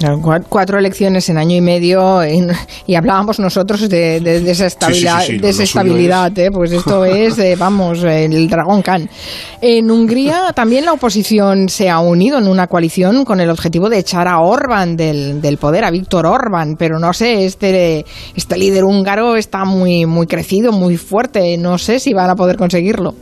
Cuatro 0.48 0.78
elecciones 0.78 1.28
en 1.28 1.38
año 1.38 1.56
y 1.56 1.60
medio 1.60 2.20
y 2.86 2.94
hablábamos 2.94 3.38
nosotros 3.38 3.88
de, 3.88 4.20
desestabilidad, 4.20 5.26
desestabilidad 5.40 6.38
¿eh? 6.38 6.50
pues 6.50 6.72
esto 6.72 7.04
es, 7.04 7.36
vamos, 7.58 7.68
vamos, 7.68 8.04
el 8.04 8.48
dragón 8.48 8.82
Khan. 8.82 9.08
En 9.60 9.90
Hungría 9.90 10.52
también 10.54 10.84
la 10.84 10.92
oposición 10.92 11.68
se 11.68 11.90
ha 11.90 12.00
unido 12.00 12.38
en 12.38 12.48
una 12.48 12.66
coalición 12.66 13.24
con 13.24 13.40
el 13.40 13.50
objetivo 13.50 13.88
de 13.88 13.98
echar 13.98 14.26
a 14.28 14.40
Orban 14.40 14.96
del, 14.96 15.40
del 15.40 15.58
poder, 15.58 15.84
a 15.84 15.90
Víctor 15.90 16.26
Orban, 16.26 16.76
pero 16.78 16.98
no 16.98 17.12
sé, 17.12 17.44
este, 17.44 18.04
este 18.34 18.56
líder 18.56 18.84
húngaro 18.84 19.36
está 19.36 19.64
muy, 19.64 20.06
muy 20.06 20.26
crecido, 20.26 20.72
muy 20.72 20.88
fuerte, 20.97 21.57
no 21.59 21.78
sé 21.78 22.00
si 22.00 22.14
van 22.14 22.30
a 22.30 22.37
poder 22.37 22.57
conseguirlo. 22.57 23.14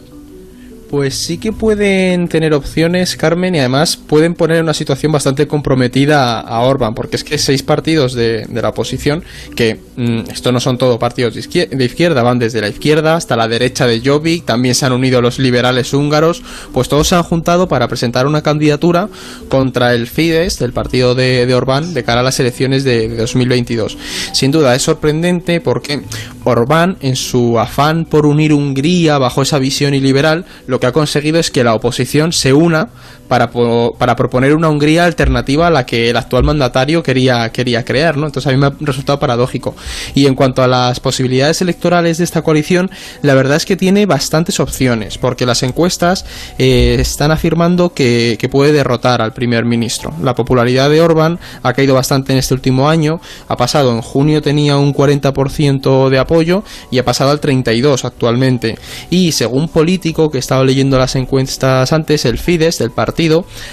Pues 0.90 1.16
sí 1.16 1.38
que 1.38 1.52
pueden 1.52 2.28
tener 2.28 2.55
opciones, 2.55 3.16
Carmen, 3.16 3.55
y 3.55 3.59
además 3.59 3.97
pueden 3.97 4.35
poner 4.35 4.62
una 4.62 4.75
situación 4.75 5.11
bastante 5.11 5.49
comprometida 5.49 6.40
a 6.40 6.61
Orban, 6.61 6.95
porque 6.95 7.16
es 7.16 7.25
que 7.25 7.38
seis 7.38 7.64
partidos 7.64 8.14
de, 8.14 8.47
la 8.52 8.69
oposición, 8.69 9.25
que 9.57 9.81
mm, 9.97 10.31
esto 10.31 10.52
no 10.52 10.61
son 10.61 10.78
todos 10.78 10.99
partidos 10.99 11.35
de 11.35 11.85
izquierda, 11.85 12.23
van 12.23 12.38
desde 12.38 12.61
la 12.61 12.69
izquierda 12.69 13.16
hasta 13.16 13.35
la 13.35 13.49
derecha 13.49 13.87
de 13.87 14.00
Jobbik, 14.00 14.45
también 14.45 14.76
se 14.76 14.87
han 14.87 14.93
unido 14.93 15.21
los 15.21 15.40
liberales 15.40 15.93
húngaros, 15.93 16.43
pues 16.73 16.88
todos 16.88 17.09
se 17.09 17.16
han 17.16 17.25
juntado 17.25 17.66
para 17.66 17.88
presentar 17.88 18.26
una 18.26 18.43
candidatura 18.43 19.09
contra 19.49 19.93
el 19.93 20.07
Fidesz, 20.07 20.59
del 20.59 20.73
partido 20.73 21.14
de, 21.16 21.52
Orbán, 21.52 21.95
de 21.95 22.05
cara 22.05 22.21
a 22.21 22.25
las 22.25 22.38
elecciones 22.38 22.85
de, 22.85 23.09
de 23.09 23.16
2022. 23.16 23.99
Sin 24.33 24.52
duda 24.52 24.75
es 24.75 24.83
sorprendente 24.83 25.61
porque 25.61 26.02
Orbán, 26.45 26.97
en 27.00 27.16
su 27.16 27.59
afán 27.59 28.05
por 28.05 28.25
unir 28.25 28.52
Hungría 28.52 29.19
bajo 29.19 29.43
esa 29.43 29.59
visión 29.59 29.95
iliberal, 29.95 30.45
lo 30.66 30.75
que 30.80 30.87
ha 30.87 30.92
conseguido 30.92 31.38
es 31.38 31.50
que 31.50 31.64
la 31.64 31.75
oposición 31.75 32.33
se 32.33 32.52
una 32.52 32.88
para, 33.28 33.50
para 33.50 34.16
proponer 34.16 34.54
una 34.54 34.68
Hungría 34.68 35.04
alternativa 35.04 35.66
a 35.66 35.71
la 35.71 35.87
que 35.87 36.11
el 36.11 36.16
actual 36.16 36.45
mandatario 36.45 37.02
quería, 37.02 37.50
quería 37.50 37.85
crear, 37.85 38.16
¿no? 38.16 38.26
Entonces 38.26 38.50
a 38.50 38.54
mí 38.54 38.61
me 38.61 38.66
ha 38.66 38.73
resultado 38.80 39.18
paradójico. 39.18 39.75
Y 40.14 40.26
en 40.26 40.35
cuanto 40.35 40.62
a 40.62 40.68
las 40.68 41.00
posibilidades 41.00 41.61
electorales 41.62 42.18
de 42.18 42.25
esta 42.25 42.42
coalición, 42.42 42.90
la 43.23 43.35
verdad 43.35 43.56
es 43.56 43.66
que 43.66 43.76
tiene 43.76 44.06
bastantes 44.06 44.61
opciones, 44.61 45.18
porque 45.18 45.47
las 45.47 45.62
encuestas 45.62 46.25
eh, 46.59 46.97
están 46.99 47.30
afirmando 47.30 47.92
que, 47.92 48.37
que 48.38 48.49
puede 48.49 48.73
derrotar 48.73 49.23
al 49.23 49.33
primer 49.33 49.64
ministro. 49.64 50.12
La 50.23 50.35
popularidad 50.35 50.90
de 50.90 51.00
Orban 51.00 51.38
ha 51.62 51.73
caído 51.73 51.95
bastante 51.95 52.33
en 52.33 52.38
este 52.38 52.54
último 52.54 52.88
año, 52.88 53.21
ha 53.49 53.56
pasado 53.56 53.92
en 53.92 54.02
junio 54.02 54.42
tenía 54.42 54.76
un 54.76 54.95
40% 54.95 56.09
de 56.09 56.18
apoyo 56.18 56.62
y 56.90 56.99
ha 56.99 57.04
pasado 57.04 57.30
al 57.30 57.40
32% 57.40 58.04
actualmente. 58.04 58.78
Y 59.11 59.33
según 59.33 59.68
político 59.68 60.30
que 60.30 60.38
estaba 60.38 60.64
leyendo 60.64 60.99
las 60.99 61.16
encuestas 61.16 61.92
antes, 61.92 62.25
el 62.25 62.38
Fidesz 62.38 62.78
del 62.78 62.90
partido 62.90 63.16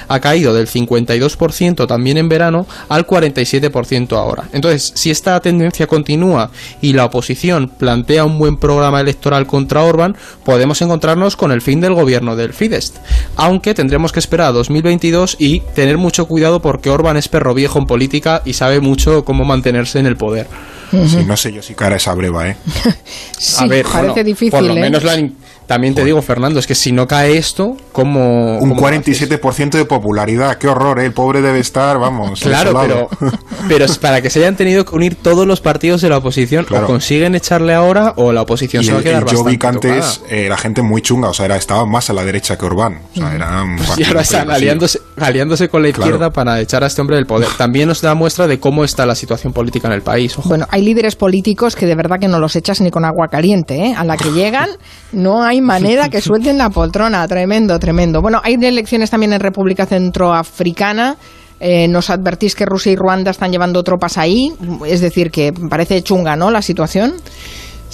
ha 0.07 0.19
caído 0.19 0.53
del 0.53 0.67
52% 0.67 1.87
también 1.87 2.17
en 2.17 2.29
verano 2.29 2.65
al 2.89 3.05
47% 3.05 4.17
ahora. 4.17 4.45
Entonces, 4.53 4.91
si 4.95 5.11
esta 5.11 5.39
tendencia 5.39 5.87
continúa 5.87 6.51
y 6.81 6.93
la 6.93 7.05
oposición 7.05 7.69
plantea 7.69 8.25
un 8.25 8.37
buen 8.39 8.57
programa 8.57 9.01
electoral 9.01 9.45
contra 9.45 9.83
Orban, 9.83 10.15
podemos 10.45 10.81
encontrarnos 10.81 11.35
con 11.35 11.51
el 11.51 11.61
fin 11.61 11.81
del 11.81 11.93
gobierno 11.93 12.35
del 12.35 12.53
Fidesz. 12.53 12.93
Aunque 13.35 13.73
tendremos 13.73 14.11
que 14.11 14.19
esperar 14.19 14.47
a 14.47 14.51
2022 14.51 15.37
y 15.39 15.61
tener 15.75 15.97
mucho 15.97 16.27
cuidado 16.27 16.61
porque 16.61 16.89
Orban 16.89 17.17
es 17.17 17.27
perro 17.27 17.53
viejo 17.53 17.79
en 17.79 17.85
política 17.85 18.41
y 18.45 18.53
sabe 18.53 18.79
mucho 18.79 19.23
cómo 19.25 19.43
mantenerse 19.43 19.99
en 19.99 20.05
el 20.05 20.15
poder. 20.15 20.47
no 20.91 21.37
sé 21.37 21.51
yo 21.51 21.61
si 21.61 21.73
cara 21.73 21.95
esa 21.97 22.13
breva, 22.13 22.47
¿eh? 22.49 22.57
a 23.57 23.67
ver, 23.67 23.85
parece 23.85 24.23
difícil. 24.23 24.51
Por 24.51 24.63
lo 24.63 24.75
¿eh? 24.75 24.79
menos 24.79 25.03
la, 25.03 25.17
también 25.67 25.95
te 25.95 26.03
digo, 26.03 26.21
Fernando, 26.21 26.59
es 26.59 26.67
que 26.67 26.75
si 26.75 26.91
no 26.91 27.07
cae 27.07 27.37
esto, 27.37 27.77
¿cómo. 27.91 28.57
Un 28.59 28.75
47% 28.75 29.71
de 29.71 29.85
popularidad, 29.85 30.57
qué 30.57 30.67
horror, 30.67 30.99
¿eh? 30.99 31.05
El 31.05 31.13
pobre 31.13 31.41
debe 31.41 31.59
estar, 31.59 31.97
vamos. 31.97 32.41
claro, 32.41 32.79
pero, 32.81 33.09
pero 33.67 33.85
es 33.85 33.97
para 33.97 34.21
que 34.21 34.29
se 34.29 34.39
hayan 34.39 34.55
tenido 34.55 34.85
que 34.85 34.95
unir 34.95 35.15
todos 35.15 35.47
los 35.47 35.61
partidos 35.61 36.01
de 36.01 36.09
la 36.09 36.17
oposición, 36.17 36.65
o 36.69 36.85
consiguen 36.85 37.35
echarle 37.35 37.73
ahora 37.73 38.13
o 38.17 38.31
la 38.31 38.41
oposición 38.41 38.83
se 38.83 38.93
va 38.93 38.99
a 38.99 39.03
quedar 39.03 39.25
Yo 39.25 39.43
vi 39.43 39.57
que 39.57 39.67
antes 39.67 40.21
eh, 40.29 40.47
la 40.49 40.57
gente 40.57 40.81
muy 40.81 41.01
chunga, 41.01 41.29
o 41.29 41.33
sea, 41.33 41.45
era, 41.45 41.55
estaba 41.55 41.85
más 41.85 42.09
a 42.09 42.13
la 42.13 42.23
derecha 42.23 42.57
que 42.57 42.65
Orbán. 42.65 43.01
O 43.13 43.19
sea, 43.19 43.33
era 43.33 43.63
pues 43.77 43.97
y 43.97 44.03
ahora 44.03 44.21
están 44.21 44.49
aliándose, 44.51 44.99
aliándose, 45.17 45.69
con 45.69 45.81
la 45.81 45.89
izquierda 45.89 46.31
para 46.31 46.59
echar 46.59 46.83
a 46.83 46.87
este 46.87 47.01
hombre 47.01 47.15
del 47.15 47.25
poder. 47.25 47.49
También 47.57 47.87
nos 47.87 48.01
da 48.01 48.15
muestra 48.15 48.47
de 48.47 48.59
cómo 48.59 48.83
está 48.83 49.05
la 49.05 49.15
situación 49.15 49.53
política 49.53 49.87
en 49.87 49.93
el 49.93 50.01
país. 50.01 50.35
Bueno, 50.45 50.67
hay 50.69 50.81
líderes 50.81 51.15
políticos 51.15 51.75
que 51.75 51.85
de 51.85 51.95
verdad 51.95 52.19
que 52.19 52.27
no 52.27 52.39
los 52.39 52.55
echas 52.55 52.81
ni 52.81 52.91
con 52.91 53.05
agua 53.05 53.27
caliente, 53.27 53.75
¿eh? 53.85 53.95
A 53.95 54.03
la 54.03 54.17
que 54.17 54.31
llegan 54.31 54.69
no 55.11 55.43
hay 55.43 55.52
manera 55.61 56.09
que 56.09 56.21
suelten 56.21 56.57
la 56.57 56.69
poltrona. 56.69 57.27
Tremendo, 57.27 57.79
tremendo. 57.79 58.21
Bueno, 58.21 58.41
hay 58.43 58.55
elecciones 58.55 59.09
también 59.09 59.33
en 59.33 59.39
República 59.39 59.85
Centroafricana. 59.85 61.17
Eh, 61.59 61.87
nos 61.87 62.09
advertís 62.09 62.55
que 62.55 62.65
Rusia 62.65 62.91
y 62.91 62.95
Ruanda 62.95 63.31
están 63.31 63.51
llevando 63.51 63.83
tropas 63.83 64.17
ahí. 64.17 64.51
Es 64.85 65.01
decir, 65.01 65.31
que 65.31 65.53
parece 65.53 66.01
chunga, 66.01 66.35
¿no? 66.35 66.51
La 66.51 66.61
situación. 66.61 67.13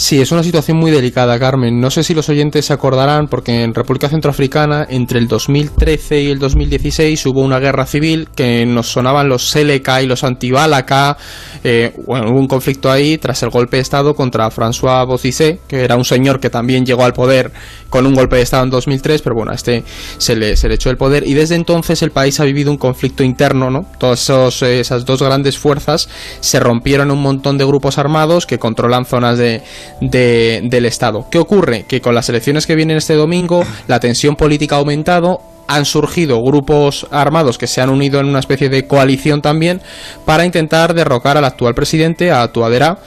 Sí, 0.02 0.22
es 0.22 0.32
una 0.32 0.44
situación 0.44 0.78
muy 0.78 0.92
delicada, 0.92 1.38
Carmen. 1.38 1.82
No 1.82 1.92
sé 1.92 2.06
si 2.06 2.14
los 2.14 2.30
oyentes 2.30 2.68
se 2.68 2.72
acordarán, 2.72 3.28
porque 3.28 3.64
en 3.64 3.74
República 3.74 4.08
Centroafricana, 4.08 4.88
entre 4.90 5.20
el 5.20 5.28
2013 5.28 6.22
y 6.22 6.28
el 6.32 6.40
2016, 6.40 7.26
hubo 7.26 7.42
una 7.42 7.60
guerra 7.60 7.86
civil 7.86 8.30
que 8.34 8.66
nos 8.66 8.88
sonaban 8.88 9.28
los 9.28 9.50
Seleka 9.50 10.02
y 10.02 10.08
los 10.08 10.24
Antibalaka. 10.24 11.18
Eh, 11.66 11.94
bueno, 12.08 12.32
hubo 12.32 12.40
un 12.40 12.48
conflicto 12.48 12.90
ahí 12.90 13.18
tras 13.18 13.44
el 13.44 13.50
golpe 13.50 13.76
de 13.76 13.82
Estado 13.82 14.16
contra 14.16 14.50
François 14.50 15.06
Bozizé, 15.06 15.60
que 15.68 15.84
era 15.84 15.98
un 15.98 16.06
señor 16.06 16.40
que 16.40 16.50
también 16.50 16.86
llegó 16.86 17.04
al 17.04 17.12
poder 17.12 17.52
con 17.90 18.06
un 18.06 18.14
golpe 18.14 18.38
de 18.38 18.44
Estado 18.44 18.64
en 18.64 18.70
2003, 18.70 19.22
pero 19.22 19.36
bueno, 19.36 19.52
a 19.52 19.56
este 19.56 19.84
se 20.18 20.34
le, 20.38 20.56
se 20.56 20.70
le 20.70 20.76
echó 20.76 20.90
el 20.92 20.98
poder. 20.98 21.28
Y 21.28 21.34
desde 21.34 21.56
entonces 21.56 22.02
el 22.04 22.12
país 22.12 22.40
ha 22.40 22.46
vivido 22.46 22.72
un 22.72 22.78
conflicto 22.78 23.22
interno, 23.22 23.70
¿no? 23.70 23.86
Todas 24.00 24.22
esos, 24.22 24.62
esas 24.62 25.04
dos 25.04 25.22
grandes 25.22 25.58
fuerzas 25.58 26.08
se 26.40 26.62
rompieron 26.62 27.12
un 27.12 27.22
montón 27.22 27.58
de 27.58 27.66
grupos 27.66 27.98
armados 27.98 28.46
que 28.46 28.58
controlan 28.58 29.04
zonas 29.04 29.38
de 29.38 29.62
del 30.02 30.86
Estado. 30.86 31.26
¿Qué 31.30 31.38
ocurre? 31.38 31.86
Que 31.88 32.02
con 32.02 32.16
las 32.16 32.30
elecciones 32.30 32.66
que 32.66 32.76
vienen 32.76 32.98
este 32.98 33.16
domingo, 33.16 33.64
la 33.88 34.00
tensión 34.00 34.36
política 34.36 34.76
ha 34.76 34.80
aumentado, 34.80 35.42
han 35.68 35.86
surgido 35.86 36.42
grupos 36.42 37.06
armados 37.12 37.58
que 37.58 37.68
se 37.68 37.80
han 37.80 37.90
unido 37.90 38.20
en 38.20 38.26
una 38.26 38.40
especie 38.40 38.70
de 38.70 38.88
coalición 38.88 39.42
también 39.42 39.82
para 40.26 40.46
intentar 40.46 40.96
derrocar 40.96 41.38
al 41.38 41.46
actual 41.46 41.76
presidente, 41.76 42.32
a 42.32 42.48
Tuadera, 42.52 42.98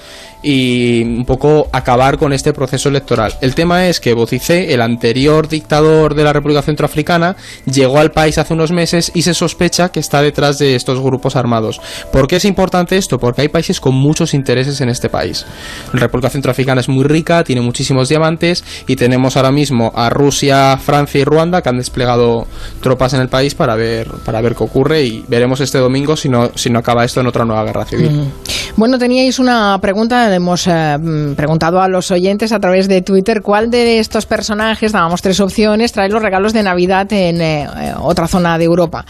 y 0.42 1.02
un 1.02 1.24
poco 1.24 1.68
acabar 1.72 2.18
con 2.18 2.33
este 2.33 2.52
proceso 2.52 2.88
electoral. 2.88 3.35
El 3.40 3.55
tema 3.55 3.88
es 3.88 4.00
que 4.00 4.14
Bocicé, 4.14 4.74
el 4.74 4.81
anterior 4.81 5.48
dictador 5.48 6.14
de 6.14 6.24
la 6.24 6.33
República 6.33 6.62
Centroafricana, 6.62 7.37
llegó 7.64 7.98
al 7.98 8.12
país 8.12 8.38
hace 8.38 8.55
unos 8.55 8.72
meses 8.72 9.12
y 9.14 9.22
se 9.22 9.35
sospecha 9.35 9.90
que 9.90 10.00
está 10.00 10.22
detrás 10.22 10.59
de 10.59 10.74
estos 10.74 11.00
grupos 11.00 11.37
armados. 11.37 11.81
¿Por 12.12 12.26
qué 12.26 12.37
es 12.37 12.44
importante 12.44 12.96
esto? 12.96 13.18
Porque 13.18 13.42
hay 13.42 13.48
países 13.48 13.81
con 13.81 13.94
muchos 13.94 14.35
intereses 14.35 14.81
en 14.81 14.88
este 14.88 15.09
país. 15.09 15.46
La 15.92 16.00
República 16.00 16.31
Centroafricana 16.31 16.81
es 16.81 16.88
muy 16.88 17.05
rica, 17.05 17.44
tiene 17.44 17.61
muchísimos 17.61 18.09
diamantes 18.09 18.64
y 18.87 18.96
tenemos 18.96 19.37
ahora 19.37 19.52
mismo 19.52 19.92
a 19.94 20.11
Rusia, 20.11 20.76
Francia 20.78 21.20
y 21.20 21.24
Ruanda 21.24 21.62
que 21.62 21.68
han 21.68 21.78
desplegado 21.78 22.46
tropas 22.81 23.14
en 23.14 23.20
el 23.20 23.28
país 23.28 23.55
para 23.55 23.76
ver 23.76 24.09
para 24.24 24.40
ver 24.40 24.55
qué 24.55 24.64
ocurre 24.64 25.02
y 25.05 25.24
veremos 25.28 25.61
este 25.61 25.78
domingo 25.78 26.16
si 26.16 26.28
no 26.28 26.50
si 26.55 26.70
no 26.70 26.78
acaba 26.78 27.05
esto 27.05 27.20
en 27.20 27.26
otra 27.26 27.44
nueva 27.44 27.64
guerra 27.64 27.85
civil. 27.85 28.11
Mm. 28.11 28.33
Bueno, 28.74 28.98
teníais 28.98 29.38
una 29.38 29.78
pregunta 29.82 30.35
hemos 30.35 30.66
eh, 30.66 30.96
mm, 30.98 31.35
preguntado 31.35 31.82
a 31.82 31.88
los 31.88 32.11
oyentes 32.11 32.52
a 32.52 32.58
través 32.58 32.88
de 32.88 33.02
Twitter 33.02 33.42
cuál 33.42 33.70
de 33.70 33.98
estos 33.98 34.24
personajes, 34.24 34.92
dábamos 34.92 35.20
tres 35.20 35.40
opciones, 35.40 35.92
trae 35.92 36.08
los 36.08 36.22
regalos 36.22 36.54
de 36.54 36.62
Navidad 36.62 37.12
en 37.12 37.42
eh, 37.42 37.64
eh, 37.64 37.94
otra 38.00 38.26
zona 38.26 38.56
de 38.56 38.64
Europa. 38.64 39.04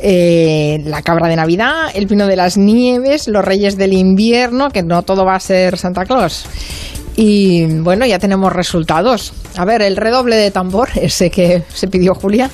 la 0.00 1.02
cabra 1.02 1.28
de 1.28 1.36
Navidad, 1.36 1.90
el 1.94 2.08
pino 2.08 2.26
de 2.26 2.34
las 2.34 2.56
nieves, 2.56 3.28
los 3.28 3.44
reyes 3.44 3.76
del 3.76 3.92
invierno, 3.92 4.70
que 4.70 4.82
no 4.82 5.02
todo 5.02 5.24
va 5.24 5.36
a 5.36 5.40
ser 5.40 5.78
Santa 5.78 6.04
Claus. 6.04 6.44
Y 7.14 7.64
bueno, 7.64 8.04
ya 8.04 8.18
tenemos 8.18 8.52
resultados. 8.52 9.32
A 9.56 9.64
ver, 9.64 9.80
el 9.82 9.96
redoble 9.96 10.36
de 10.36 10.50
tambor, 10.50 10.90
ese 10.96 11.30
que 11.30 11.62
se 11.72 11.88
pidió 11.88 12.14
Julia. 12.14 12.50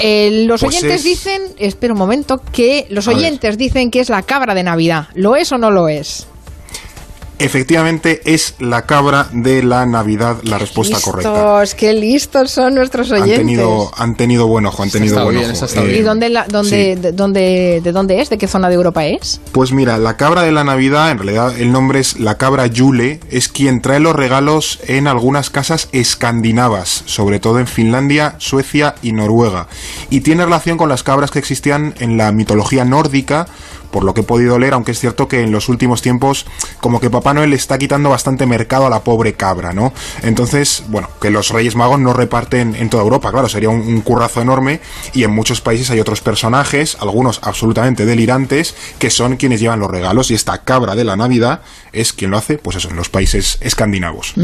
Eh, 0.00 0.44
los 0.46 0.60
pues 0.60 0.76
oyentes 0.76 1.02
dicen, 1.02 1.42
espera 1.58 1.92
un 1.92 1.98
momento, 1.98 2.40
que 2.52 2.86
los 2.90 3.08
oyentes 3.08 3.58
dicen 3.58 3.90
que 3.90 4.00
es 4.00 4.08
la 4.08 4.22
cabra 4.22 4.54
de 4.54 4.62
Navidad. 4.62 5.08
¿Lo 5.14 5.36
es 5.36 5.50
o 5.52 5.58
no 5.58 5.70
lo 5.70 5.88
es? 5.88 6.26
Efectivamente, 7.38 8.20
es 8.24 8.54
la 8.58 8.82
cabra 8.82 9.28
de 9.32 9.62
la 9.62 9.86
Navidad 9.86 10.38
la 10.42 10.58
respuesta 10.58 10.96
listos, 10.96 11.12
correcta. 11.12 11.76
¡Qué 11.76 11.92
listos 11.92 12.50
son 12.50 12.74
nuestros 12.74 13.10
oyentes! 13.12 13.38
Han 13.38 13.46
tenido, 13.46 13.90
han 13.96 14.16
tenido 14.16 14.46
buen 14.48 14.66
ojo, 14.66 14.82
han 14.82 14.90
tenido 14.90 15.22
buen 15.22 15.36
ojo. 15.36 15.86
¿Y 15.86 16.00
dónde, 16.00 16.30
la, 16.30 16.46
dónde, 16.48 16.96
de, 16.96 17.12
dónde, 17.12 17.80
de 17.82 17.92
dónde 17.92 18.20
es? 18.20 18.30
¿De 18.30 18.38
qué 18.38 18.48
zona 18.48 18.68
de 18.68 18.74
Europa 18.74 19.06
es? 19.06 19.40
Pues 19.52 19.72
mira, 19.72 19.98
la 19.98 20.16
cabra 20.16 20.42
de 20.42 20.52
la 20.52 20.64
Navidad, 20.64 21.10
en 21.10 21.18
realidad 21.18 21.58
el 21.58 21.70
nombre 21.70 22.00
es 22.00 22.18
la 22.18 22.36
cabra 22.36 22.66
Yule, 22.66 23.20
es 23.30 23.48
quien 23.48 23.82
trae 23.82 24.00
los 24.00 24.16
regalos 24.16 24.80
en 24.86 25.06
algunas 25.06 25.50
casas 25.50 25.88
escandinavas, 25.92 27.02
sobre 27.06 27.38
todo 27.38 27.60
en 27.60 27.66
Finlandia, 27.66 28.34
Suecia 28.38 28.96
y 29.02 29.12
Noruega. 29.12 29.68
Y 30.10 30.20
tiene 30.20 30.44
relación 30.44 30.76
con 30.76 30.88
las 30.88 31.02
cabras 31.02 31.30
que 31.30 31.38
existían 31.38 31.94
en 32.00 32.16
la 32.16 32.32
mitología 32.32 32.84
nórdica, 32.84 33.46
por 33.90 34.04
lo 34.04 34.14
que 34.14 34.20
he 34.20 34.24
podido 34.24 34.58
leer, 34.58 34.74
aunque 34.74 34.92
es 34.92 35.00
cierto 35.00 35.28
que 35.28 35.40
en 35.42 35.52
los 35.52 35.68
últimos 35.68 36.02
tiempos 36.02 36.46
como 36.80 37.00
que 37.00 37.10
Papá 37.10 37.34
Noel 37.34 37.52
está 37.52 37.78
quitando 37.78 38.10
bastante 38.10 38.46
mercado 38.46 38.86
a 38.86 38.90
la 38.90 39.00
pobre 39.04 39.34
cabra, 39.34 39.72
¿no? 39.72 39.92
Entonces, 40.22 40.84
bueno, 40.88 41.08
que 41.20 41.30
los 41.30 41.50
Reyes 41.50 41.74
Magos 41.76 41.98
no 42.00 42.12
reparten 42.12 42.74
en 42.74 42.90
toda 42.90 43.02
Europa, 43.02 43.30
claro, 43.30 43.48
sería 43.48 43.70
un, 43.70 43.80
un 43.80 44.00
currazo 44.02 44.40
enorme 44.42 44.80
y 45.14 45.24
en 45.24 45.30
muchos 45.30 45.60
países 45.60 45.90
hay 45.90 46.00
otros 46.00 46.20
personajes, 46.20 46.96
algunos 47.00 47.40
absolutamente 47.42 48.04
delirantes, 48.04 48.74
que 48.98 49.10
son 49.10 49.36
quienes 49.36 49.60
llevan 49.60 49.80
los 49.80 49.90
regalos 49.90 50.30
y 50.30 50.34
esta 50.34 50.58
cabra 50.64 50.94
de 50.94 51.04
la 51.04 51.16
Navidad 51.16 51.60
es 51.92 52.12
quien 52.12 52.30
lo 52.30 52.38
hace, 52.38 52.58
pues 52.58 52.76
eso, 52.76 52.90
en 52.90 52.96
los 52.96 53.08
países 53.08 53.58
escandinavos. 53.60 54.34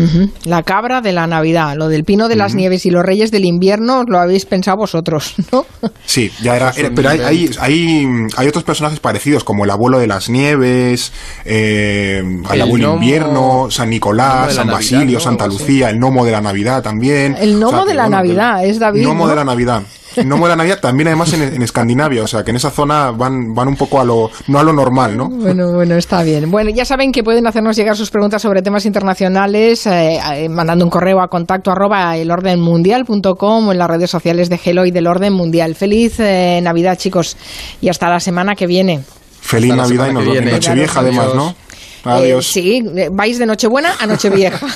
La 0.45 0.63
cabra 0.63 1.01
de 1.01 1.13
la 1.13 1.27
Navidad, 1.27 1.75
lo 1.77 1.89
del 1.89 2.05
pino 2.05 2.29
de 2.29 2.37
las 2.37 2.55
nieves 2.55 2.87
y 2.87 2.91
los 2.91 3.05
reyes 3.05 3.31
del 3.31 3.45
invierno 3.45 4.05
lo 4.07 4.19
habéis 4.19 4.47
pensado 4.47 4.77
vosotros, 4.79 5.35
¿no? 5.53 5.67
Sí, 6.07 6.31
ya 6.43 6.57
era. 6.57 6.71
era- 6.77 6.91
pero 6.95 7.09
hay, 7.11 7.21
hay, 7.21 7.51
hay, 7.59 8.07
hay 8.37 8.49
otros 8.49 8.65
personajes 8.65 9.01
parecidos, 9.01 9.34
como 9.43 9.65
el 9.65 9.71
abuelo 9.71 9.99
de 9.99 10.07
las 10.07 10.29
nieves, 10.31 11.13
eh, 11.45 12.19
el, 12.23 12.45
El 12.55 12.61
abuelo 12.63 12.91
gnomo- 12.93 12.95
invierno, 13.03 13.67
San 13.71 13.91
Nicolás, 13.91 14.55
San 14.55 14.67
Navidad, 14.69 14.75
Basilio, 14.75 15.19
¿no? 15.19 15.25
Santa. 15.25 15.47
Lucía, 15.49 15.91
el 15.91 15.99
gnomo 15.99 16.25
de 16.25 16.31
la 16.33 16.41
Navidad 16.41 16.83
también. 16.83 17.37
El 17.41 17.59
gnomo 17.59 17.85
de 17.85 17.95
la 17.95 18.09
Navidad, 18.09 18.65
es 18.65 18.79
David, 18.79 19.03
Gnomo 19.03 19.25
¿no? 19.25 19.31
de 19.31 19.37
la 19.37 19.45
Navidad. 19.45 19.83
El 20.17 20.27
gnomo 20.27 20.45
de 20.47 20.51
la 20.51 20.57
Navidad 20.57 20.79
también 20.81 21.09
además 21.09 21.33
en, 21.33 21.43
en 21.43 21.63
Escandinavia, 21.63 22.23
o 22.23 22.27
sea 22.29 22.45
que 22.45 22.51
en 22.53 22.57
esa 22.57 22.71
zona 22.71 23.11
van, 23.11 23.53
van 23.53 23.67
un 23.67 23.75
poco 23.75 24.01
a 24.01 24.05
lo, 24.05 24.31
no 24.47 24.61
a 24.61 24.63
lo 24.63 24.73
normal, 24.73 25.17
¿no? 25.17 25.29
Bueno, 25.29 25.73
bueno, 25.73 25.97
está 25.97 26.23
bien. 26.23 26.53
Bueno, 26.53 26.71
ya 26.71 26.85
saben 26.85 27.11
que 27.11 27.25
pueden 27.25 27.49
hacernos 27.49 27.75
llegar 27.75 27.97
sus 27.97 28.11
preguntas 28.13 28.41
sobre 28.41 28.63
temas 28.63 28.87
internacionales 28.87 29.85
eh, 29.89 30.21
eh, 30.35 30.49
mandando 30.49 30.85
un 30.85 30.91
correo 30.93 31.21
a 31.21 31.27
contacto 31.27 31.73
arroba 31.73 32.17
elordenmundial.com 32.17 33.69
o 33.69 33.73
en 33.73 33.79
las 33.79 33.91
redes 33.91 34.09
sociales 34.11 34.49
de 34.49 34.59
Gelo 34.59 34.87
y 34.87 34.93
del 34.93 35.09
Orden 35.09 35.33
Mundial. 35.33 35.75
Feliz 35.75 36.21
eh, 36.21 36.61
Navidad, 36.63 36.97
chicos, 36.97 37.37
y 37.81 37.89
hasta 37.89 38.09
la 38.09 38.21
semana 38.21 38.55
que 38.55 38.69
viene. 38.69 39.01
Feliz 39.45 39.75
Navidad 39.75 40.09
y 40.09 40.13
nos 40.15 40.25
vemos. 40.27 40.53
Nochevieja 40.53 41.01
además, 41.01 41.35
¿no? 41.35 41.51
Eh, 41.51 42.11
Adiós. 42.11 42.47
sí, 42.47 42.85
eh, 42.97 43.09
vais 43.11 43.39
de 43.39 43.47
Nochebuena 43.47 43.95
a 43.99 44.07
Nochevieja. 44.07 44.67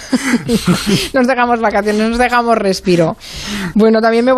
nos 1.13 1.27
dejamos 1.27 1.61
vacaciones, 1.61 2.09
nos 2.11 2.19
dejamos 2.19 2.57
respiro. 2.57 3.17
Bueno, 3.75 4.01
también 4.01 4.25
me 4.25 4.27